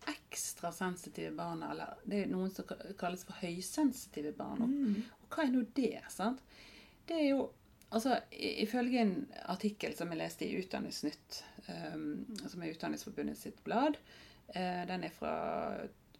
[0.06, 2.68] ekstra sensitive barna, eller det er noen som
[3.00, 4.62] kalles for høysensitive barn.
[4.64, 6.04] Og, og hva er nå det?
[6.12, 6.44] sant?
[7.06, 7.46] Det er jo
[7.94, 9.14] Altså, Ifølge en
[9.46, 11.42] artikkel som jeg leste i Utdanningsnytt,
[11.94, 13.98] um, som er Utdanningsforbundet sitt blad,
[14.56, 15.36] uh, den er fra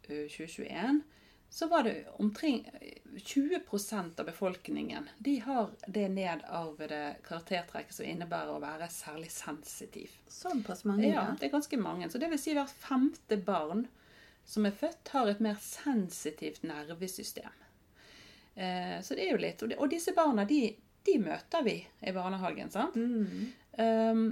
[0.07, 1.01] eh, 2021,
[1.49, 2.69] så var det omkring
[3.15, 10.11] 20% av befolkningen de har det nedarvede karaktertrekket som innebærer å være særlig sensitiv.
[10.27, 12.09] Såpass mange, Ja, det er ganske mange.
[12.09, 13.87] Så det vil si hvert femte barn
[14.47, 17.63] som er født, har et mer sensitivt nervesystem.
[18.55, 19.63] Eh, så det er jo litt.
[19.75, 20.61] Og disse barna, de,
[21.07, 22.95] de møter vi i barnehagen, sant?
[22.95, 23.47] Mm.
[23.79, 24.27] Um,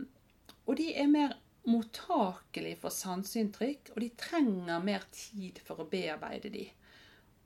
[0.65, 1.35] og de er mer
[1.65, 6.67] mottakelige for sanseinntrykk, og de trenger mer tid for å bearbeide de.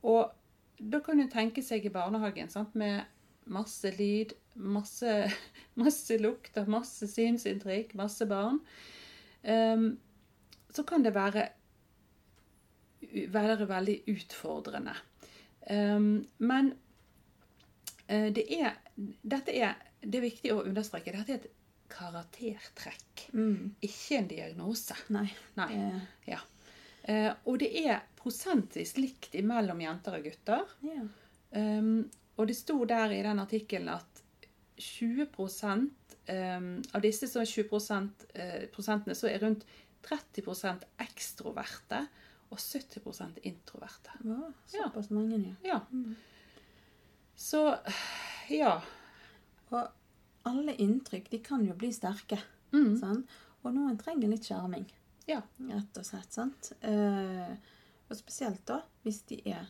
[0.07, 0.31] Og
[0.79, 2.75] da kan du tenke seg i barnehagen sant?
[2.75, 3.03] med
[3.49, 5.13] masse lyd, masse,
[5.81, 8.61] masse lukter, masse synsinntrykk, masse barn.
[9.43, 9.93] Um,
[10.73, 11.47] så kan det være,
[13.33, 14.93] være veldig utfordrende.
[15.69, 16.73] Um, men
[18.07, 18.77] eh, det er,
[19.21, 21.49] dette er, det er viktig å understreke, dette er et
[21.89, 23.75] karaktertrekk, Mm.
[23.81, 24.95] ikke en diagnose.
[25.09, 25.27] Nei.
[25.57, 25.69] Nei.
[26.27, 26.39] Ja.
[27.03, 30.65] Eh, og det er prosentvis likt mellom jenter og gutter.
[30.83, 31.07] ja.
[31.51, 34.19] Um, og det sto der i den artikkelen at
[34.77, 35.25] 20
[36.29, 39.65] um, av disse så er 20 eh, prosentene så er rundt
[40.05, 42.03] 30% ekstroverte
[42.51, 44.13] og 70 introverte.
[44.23, 45.73] Ja, såpass mange, ja.
[45.73, 45.81] Ja.
[47.35, 47.75] Så
[48.49, 48.81] ja.
[49.71, 49.87] Og
[50.49, 52.39] alle inntrykk, de kan jo bli sterke.
[52.73, 52.95] Mm.
[52.99, 53.27] Sant?
[53.63, 54.85] Og noen trenger litt skjerming,
[55.27, 55.41] Ja.
[55.67, 56.31] rett og slett.
[56.33, 56.71] sant?
[56.81, 57.51] Eh,
[58.09, 59.67] og spesielt da, hvis de er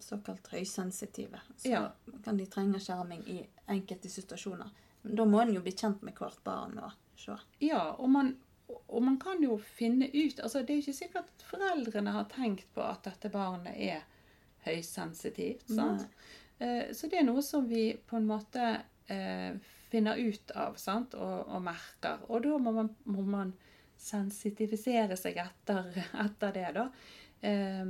[0.00, 1.90] såkalt høysensitive, så Ja.
[2.24, 4.70] kan de trenge skjerming i enkelte situasjoner.
[5.04, 7.36] Men da må en jo bli kjent med hvert barn og se.
[7.60, 8.36] Ja, og man,
[8.88, 12.24] og man kan jo finne ut altså Det er jo ikke sikkert at foreldrene har
[12.24, 14.02] tenkt på at dette barnet er
[14.64, 15.66] høysensitivt.
[15.68, 16.02] sant?
[16.02, 16.08] Eh,
[16.94, 18.66] Så det er noe som vi på en måte
[19.10, 19.54] eh,
[19.90, 21.14] finner ut av sant?
[21.18, 22.22] Og, og merker.
[22.28, 23.52] Og da må man, må man
[24.02, 25.90] sensitivisere seg etter,
[26.24, 26.86] etter det, da.
[27.40, 27.84] eh,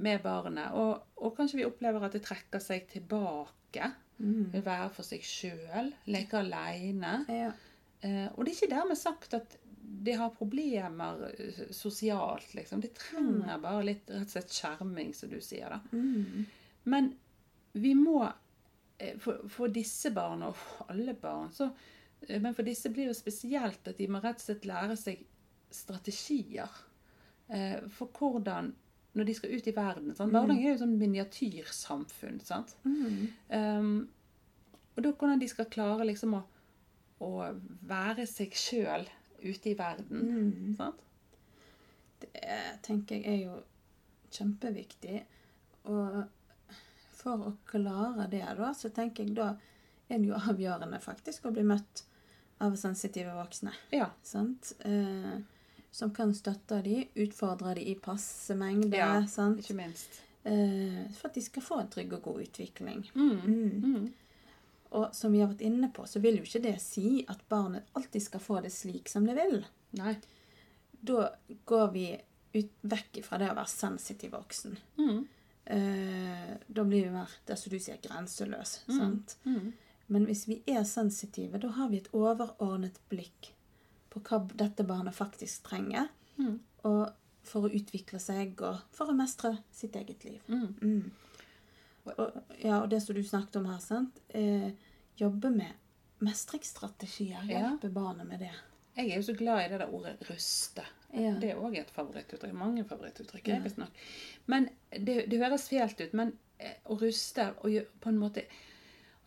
[0.00, 0.72] Med barnet.
[0.78, 3.92] Og, og kanskje vi opplever at det trekker seg tilbake.
[4.20, 4.50] Mm.
[4.52, 5.92] Vil være for seg sjøl.
[6.12, 7.14] Leke aleine.
[7.32, 7.50] Ja.
[8.04, 9.56] Eh, og det er ikke dermed sagt at
[10.00, 12.82] de har problemer eh, sosialt, liksom.
[12.84, 15.72] De trenger bare litt rett og slett skjerming, som du sier.
[15.72, 15.80] da.
[15.96, 16.46] Mm.
[16.92, 17.10] Men
[17.72, 18.24] vi må
[18.98, 21.70] eh, for, for disse barna, og for alle barn, så
[22.26, 25.24] eh, Men for disse blir det spesielt at de må rett og slett lære seg
[25.70, 26.70] strategier
[27.48, 28.72] eh, for hvordan
[29.12, 30.14] Når de skal ut i verden.
[30.14, 30.32] Sant?
[30.32, 32.40] Barnehagen er jo sånn miniatyrsamfunn.
[32.46, 32.76] sant?
[32.84, 33.24] Mm.
[33.50, 34.08] Um,
[34.94, 36.44] og da hvordan de skal klare liksom å,
[37.26, 37.30] å
[37.90, 39.08] være seg sjøl
[39.42, 40.20] ute i verden.
[40.20, 40.76] Mm.
[40.78, 41.02] Sant?
[42.22, 43.56] Det tenker jeg er jo
[44.30, 45.24] kjempeviktig.
[45.90, 46.20] Og
[47.20, 49.52] for å klare det, da, så tenker jeg da
[50.10, 52.04] er det jo avgjørende faktisk å bli møtt
[52.60, 53.72] av sensitive voksne.
[53.94, 54.10] Ja.
[54.26, 54.72] Sant?
[54.84, 55.36] Eh,
[55.90, 58.98] som kan støtte de, utfordre de i passe mengde.
[58.98, 59.62] Ja, sant?
[59.62, 60.20] Ikke minst.
[60.44, 63.04] Eh, for at de skal få en trygg og god utvikling.
[63.14, 63.40] Mm.
[63.44, 63.84] Mm.
[63.84, 64.10] Mm.
[64.98, 67.90] Og som vi har vært inne på, så vil jo ikke det si at barnet
[67.98, 69.60] alltid skal få det slik som det vil.
[69.98, 70.16] Nei.
[71.00, 71.28] Da
[71.70, 72.06] går vi
[72.52, 74.74] ut, vekk fra det å være sensitiv voksen.
[74.98, 75.20] Mm.
[75.64, 78.80] Eh, da blir vi mer det som du sier, grenseløs.
[78.86, 79.36] Sant?
[79.44, 79.72] Mm.
[80.10, 83.52] Men hvis vi er sensitive, da har vi et overordnet blikk
[84.10, 86.08] på hva dette barnet faktisk trenger.
[86.40, 86.56] Mm.
[86.88, 87.02] Og
[87.46, 90.40] for å utvikle seg og for å mestre sitt eget liv.
[90.50, 90.74] Mm.
[90.82, 91.36] Mm.
[92.10, 94.18] Og, ja, og det som du snakket om her, sant?
[94.28, 94.72] Eh,
[95.20, 97.44] jobbe med mestringsstrategier.
[97.48, 97.62] Ja.
[97.68, 98.52] Hjelpe barnet med det.
[98.96, 100.84] Jeg er jo så glad i det der ordet 'ruste'.
[101.14, 101.34] Ja.
[101.40, 102.54] Det er òg et favorittuttrykk.
[102.54, 103.48] Mange favorittuttrykk.
[103.48, 103.86] Ja.
[104.46, 104.68] Men
[104.98, 106.12] det, det høres fælt ut.
[106.14, 108.44] Men eh, å ruste og gjø- på en måte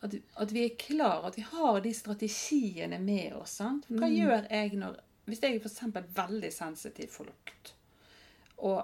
[0.04, 3.50] at, at vi er klar, at vi har de strategiene med oss.
[3.60, 3.86] sant?
[3.88, 4.16] Hva Mm.
[4.18, 5.80] gjør jeg når Hvis jeg er f.eks.
[6.14, 7.70] veldig sensitiv for lukt,
[8.58, 8.82] og,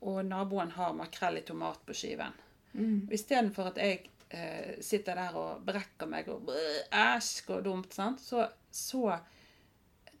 [0.00, 2.32] og naboen har makrell i tomat på skiven
[2.74, 3.08] Mm.
[3.12, 6.54] Istedenfor at jeg eh, sitter der og brekker meg og «Bæ,
[6.90, 8.20] æsj, går dumt, sant?
[8.24, 9.18] Så, så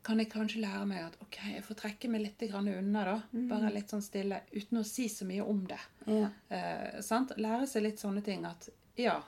[0.02, 3.16] kan jeg kanskje lære meg at ok, jeg får trekke meg litt grann unna, da.
[3.50, 5.78] Bare litt sånn stille, uten å si så mye om det.
[6.10, 6.30] Ja.
[6.50, 7.34] Eh, sant?
[7.38, 9.20] Lære seg litt sånne ting at ja,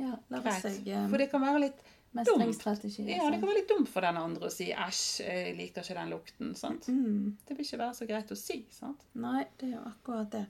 [0.00, 0.64] ja greit.
[0.64, 1.84] seg um, For det kan være litt
[2.26, 2.64] dumt.
[3.06, 5.98] ja, det kan være litt dumt for den andre å si æsj, jeg liker ikke
[6.00, 6.54] den lukten.
[6.58, 6.88] sant?
[6.88, 7.36] Mm.
[7.46, 8.60] Det vil ikke være så greit å si.
[8.72, 9.06] sant?
[9.20, 10.44] Nei, det er jo akkurat det.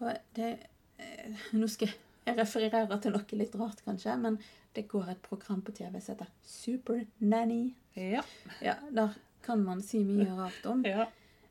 [0.00, 0.52] Og det
[1.00, 1.90] eh, Nå skal
[2.26, 4.38] jeg referere til noe litt rart, kanskje, men
[4.76, 7.74] det går et program på TV som heter Super Nanny.
[7.96, 8.22] Ja.
[8.60, 10.84] Ja, Der kan man si mye rart om.
[10.94, 11.06] ja.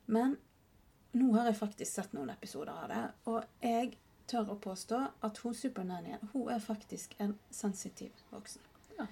[0.05, 0.37] Men
[1.11, 3.95] nå har jeg faktisk sett noen episoder av det, og jeg
[4.29, 8.61] tør å påstå at hun supernannyen hun er faktisk en sensitiv voksen.
[8.97, 9.07] Ja.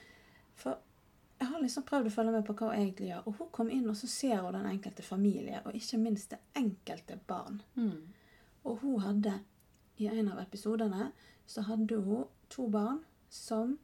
[0.59, 0.81] For
[1.39, 3.71] jeg har liksom prøvd å følge med på hva hun egentlig gjør, og hun kom
[3.71, 7.61] inn og så ser hun den enkelte familie, og ikke minst det enkelte barn.
[7.75, 8.13] Mm.
[8.63, 9.39] Og hun hadde,
[10.01, 11.11] i en av episodene,
[11.47, 13.77] så hadde hun to barn som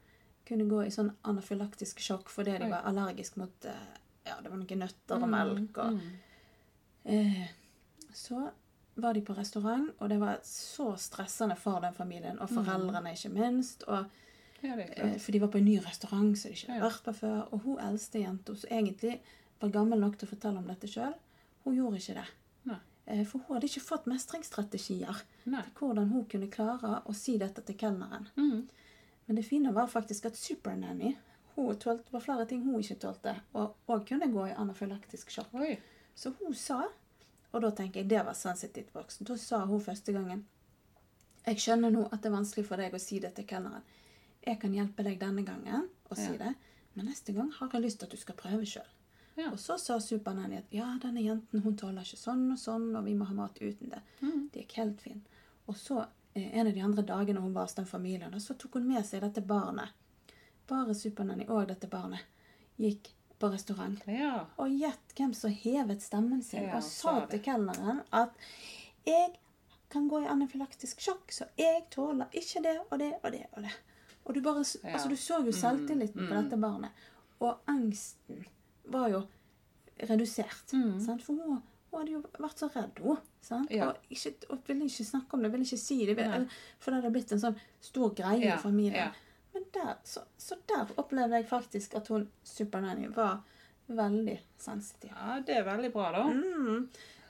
[0.50, 3.86] kunne gå i sånn anafylaktisk sjokk fordi de var allergiske mot eh,
[4.28, 5.78] ja, det var noen nøtter og melk.
[5.78, 6.10] og Mm.
[7.10, 7.46] Eh,
[8.14, 8.50] så
[9.00, 13.32] var de på restaurant, og det var så stressende for den familien, og foreldrene ikke
[13.34, 13.84] minst.
[13.88, 14.06] Og,
[14.62, 17.14] Ja, eh, for de var på en ny restaurant som de ikke hadde vært på
[17.16, 17.54] før.
[17.54, 19.22] Og hun eldste jenta, som egentlig
[19.62, 21.14] var gammel nok til å fortelle om dette sjøl,
[21.64, 22.28] hun gjorde ikke det.
[23.10, 25.64] Eh, for hun hadde ikke fått mestringsstrategier Nei.
[25.64, 28.28] til hvordan hun kunne klare å si dette til kelneren.
[28.38, 28.68] Mm.
[29.30, 31.12] Men det fine var faktisk at Supernanny
[31.54, 35.54] hun tålte, var flere ting hun ikke tålte, og, og kunne gå i anafylaktisk sjokk.
[35.60, 35.76] Oi.
[36.18, 36.80] Så hun sa,
[37.52, 40.46] og da tenker jeg det var sensitivt voksen, da sa hun første gangen
[41.46, 43.86] Jeg skjønner nå at det er vanskelig for deg å si det til kelneren.
[44.46, 46.38] Jeg kan hjelpe deg denne gangen å si Ja.
[46.48, 46.56] det,
[46.96, 48.90] men neste gang har jeg lyst til at du skal prøve sjøl.
[49.38, 49.52] Ja.
[49.54, 53.06] Og så sa Supernanny at ja, denne jenten hun tåler ikke sånn og sånn, og
[53.06, 54.02] vi må ha mat uten det.
[54.22, 54.50] Mm.
[54.52, 55.30] Det gikk helt fint.
[55.70, 56.02] Og så,
[56.52, 59.06] en av de andre dagene hun var hos den familien, da, så tok hun med
[59.06, 59.96] seg dette barnet.
[60.70, 62.26] Bare Supernanny og dette barnet
[62.80, 64.02] gikk på restaurant.
[64.08, 64.46] Ja.
[64.60, 68.36] Og gjett hvem som hevet stemmen sin Ja, og sa til kelneren at
[69.08, 69.38] jeg
[69.90, 73.64] kan gå i anafylaktisk sjokk, så jeg tåler ikke det og det og det og
[73.66, 73.74] det.
[74.26, 74.94] Og du bare, Ja.
[74.94, 76.44] altså du så jo selvtilliten på mm.
[76.44, 76.92] dette barnet.
[77.40, 78.46] Og angsten
[78.86, 79.24] var jo
[80.10, 80.74] redusert.
[80.74, 81.00] Mm.
[81.02, 81.24] Sant?
[81.24, 83.18] For hun, hun hadde jo vært så redd, hun.
[83.42, 83.72] Sant?
[83.74, 83.88] Ja.
[83.90, 86.16] Og, ikke, og ville ikke snakke om det, ville ikke si det.
[86.20, 86.42] Ville,
[86.80, 88.96] for det hadde blitt en sånn stor greie Ja, i familien.
[89.10, 89.12] ja.
[89.54, 93.40] Men der, så, så der opplevde jeg faktisk at hun Supernanny var
[93.90, 95.10] veldig sensitiv.
[95.16, 96.28] ja, det er veldig bra, da.
[96.30, 96.84] Mm.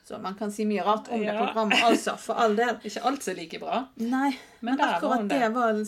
[0.04, 2.76] Så man kan si mye rart om det programmet, altså, for all del.
[2.84, 3.80] Ikke alt som er like bra.
[4.02, 5.50] Nei, Men men, akkurat var det det.
[5.56, 5.80] var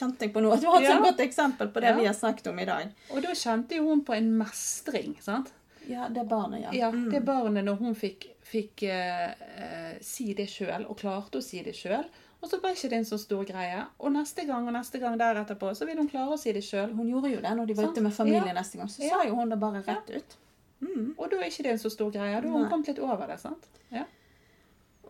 [0.00, 0.54] kjente jeg på nå.
[0.60, 2.92] Det har et godt eksempel på det vi har snakket om i dag.
[3.10, 5.50] Og da kjente jo hun på en mestring, sant?
[5.88, 6.70] Ja, det barnet, ja.
[6.72, 7.10] Ja, Mm.
[7.10, 11.62] det barnet når hun fikk, fikk eh, eh, si det sjøl, og klarte å si
[11.62, 12.04] det sjøl.
[12.42, 13.84] Og så var ikke det en så stor greie.
[14.00, 16.94] Og neste gang og neste gang deretterpå så vil hun klare å si det sjøl.
[16.96, 18.54] Hun gjorde jo det når de var ute med familien Ja.
[18.54, 18.88] neste gang.
[18.88, 19.10] Så Ja.
[19.18, 20.36] sa jo hun det bare rett ut.
[20.80, 21.14] Mm.
[21.18, 22.40] Og da er ikke det en så stor greie.
[22.40, 22.70] Da har hun Nei.
[22.70, 23.38] kommet litt over det.
[23.40, 23.66] sant?
[23.92, 24.04] Ja.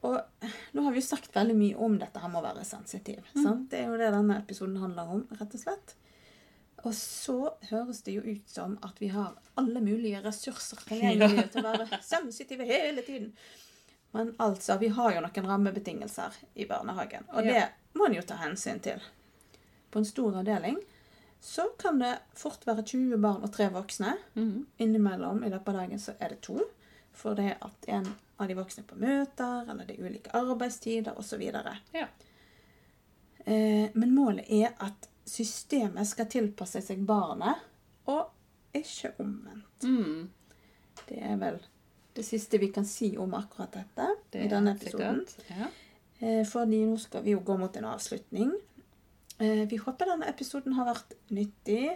[0.03, 0.21] Og
[0.75, 3.19] nå har vi jo sagt veldig mye om dette her med å være sensitiv.
[3.37, 3.43] Mm.
[3.45, 3.71] Sant?
[3.71, 5.95] Det er jo det denne episoden handler om, rett og slett.
[6.89, 7.39] Og så
[7.71, 12.01] høres det jo ut som at vi har alle mulige ressurser tilgjengelig til å være
[12.05, 13.35] sensitive hele tiden.
[14.17, 18.41] Men altså, vi har jo noen rammebetingelser i barnehagen, og det må en jo ta
[18.41, 18.99] hensyn til.
[19.91, 20.81] På en stor avdeling
[21.41, 24.17] så kan det fort være 20 barn og tre voksne.
[24.35, 24.67] Mhm.
[24.77, 26.59] Innimellom i løpet av dagen så er det to.
[27.13, 28.07] For det at en
[28.39, 31.43] av de voksne er på møter, eller det er ulike arbeidstider osv.
[31.95, 32.07] Ja.
[33.45, 37.61] Eh, men målet er at systemet skal tilpasse seg barnet,
[38.11, 38.31] og
[38.77, 39.85] ikke omvendt.
[39.85, 40.31] Mm.
[41.09, 41.61] Det er vel
[42.17, 45.23] det siste vi kan si om akkurat dette Det i denne episoden.
[45.49, 45.71] Ja.
[46.21, 48.53] Eh, fordi nå skal vi jo gå mot en avslutning.
[49.39, 51.95] Eh, vi håper denne episoden har vært nyttig,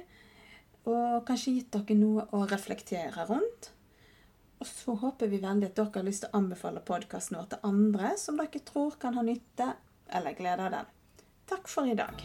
[0.88, 3.70] og kanskje gitt dere noe å reflektere rundt.
[4.62, 7.66] Og så håper vi veldig at dere har lyst til å anbefale podkasten vår til
[7.68, 9.74] andre som dere tror kan ha nytte
[10.08, 10.94] eller glede av den.
[11.50, 12.24] Takk for i dag.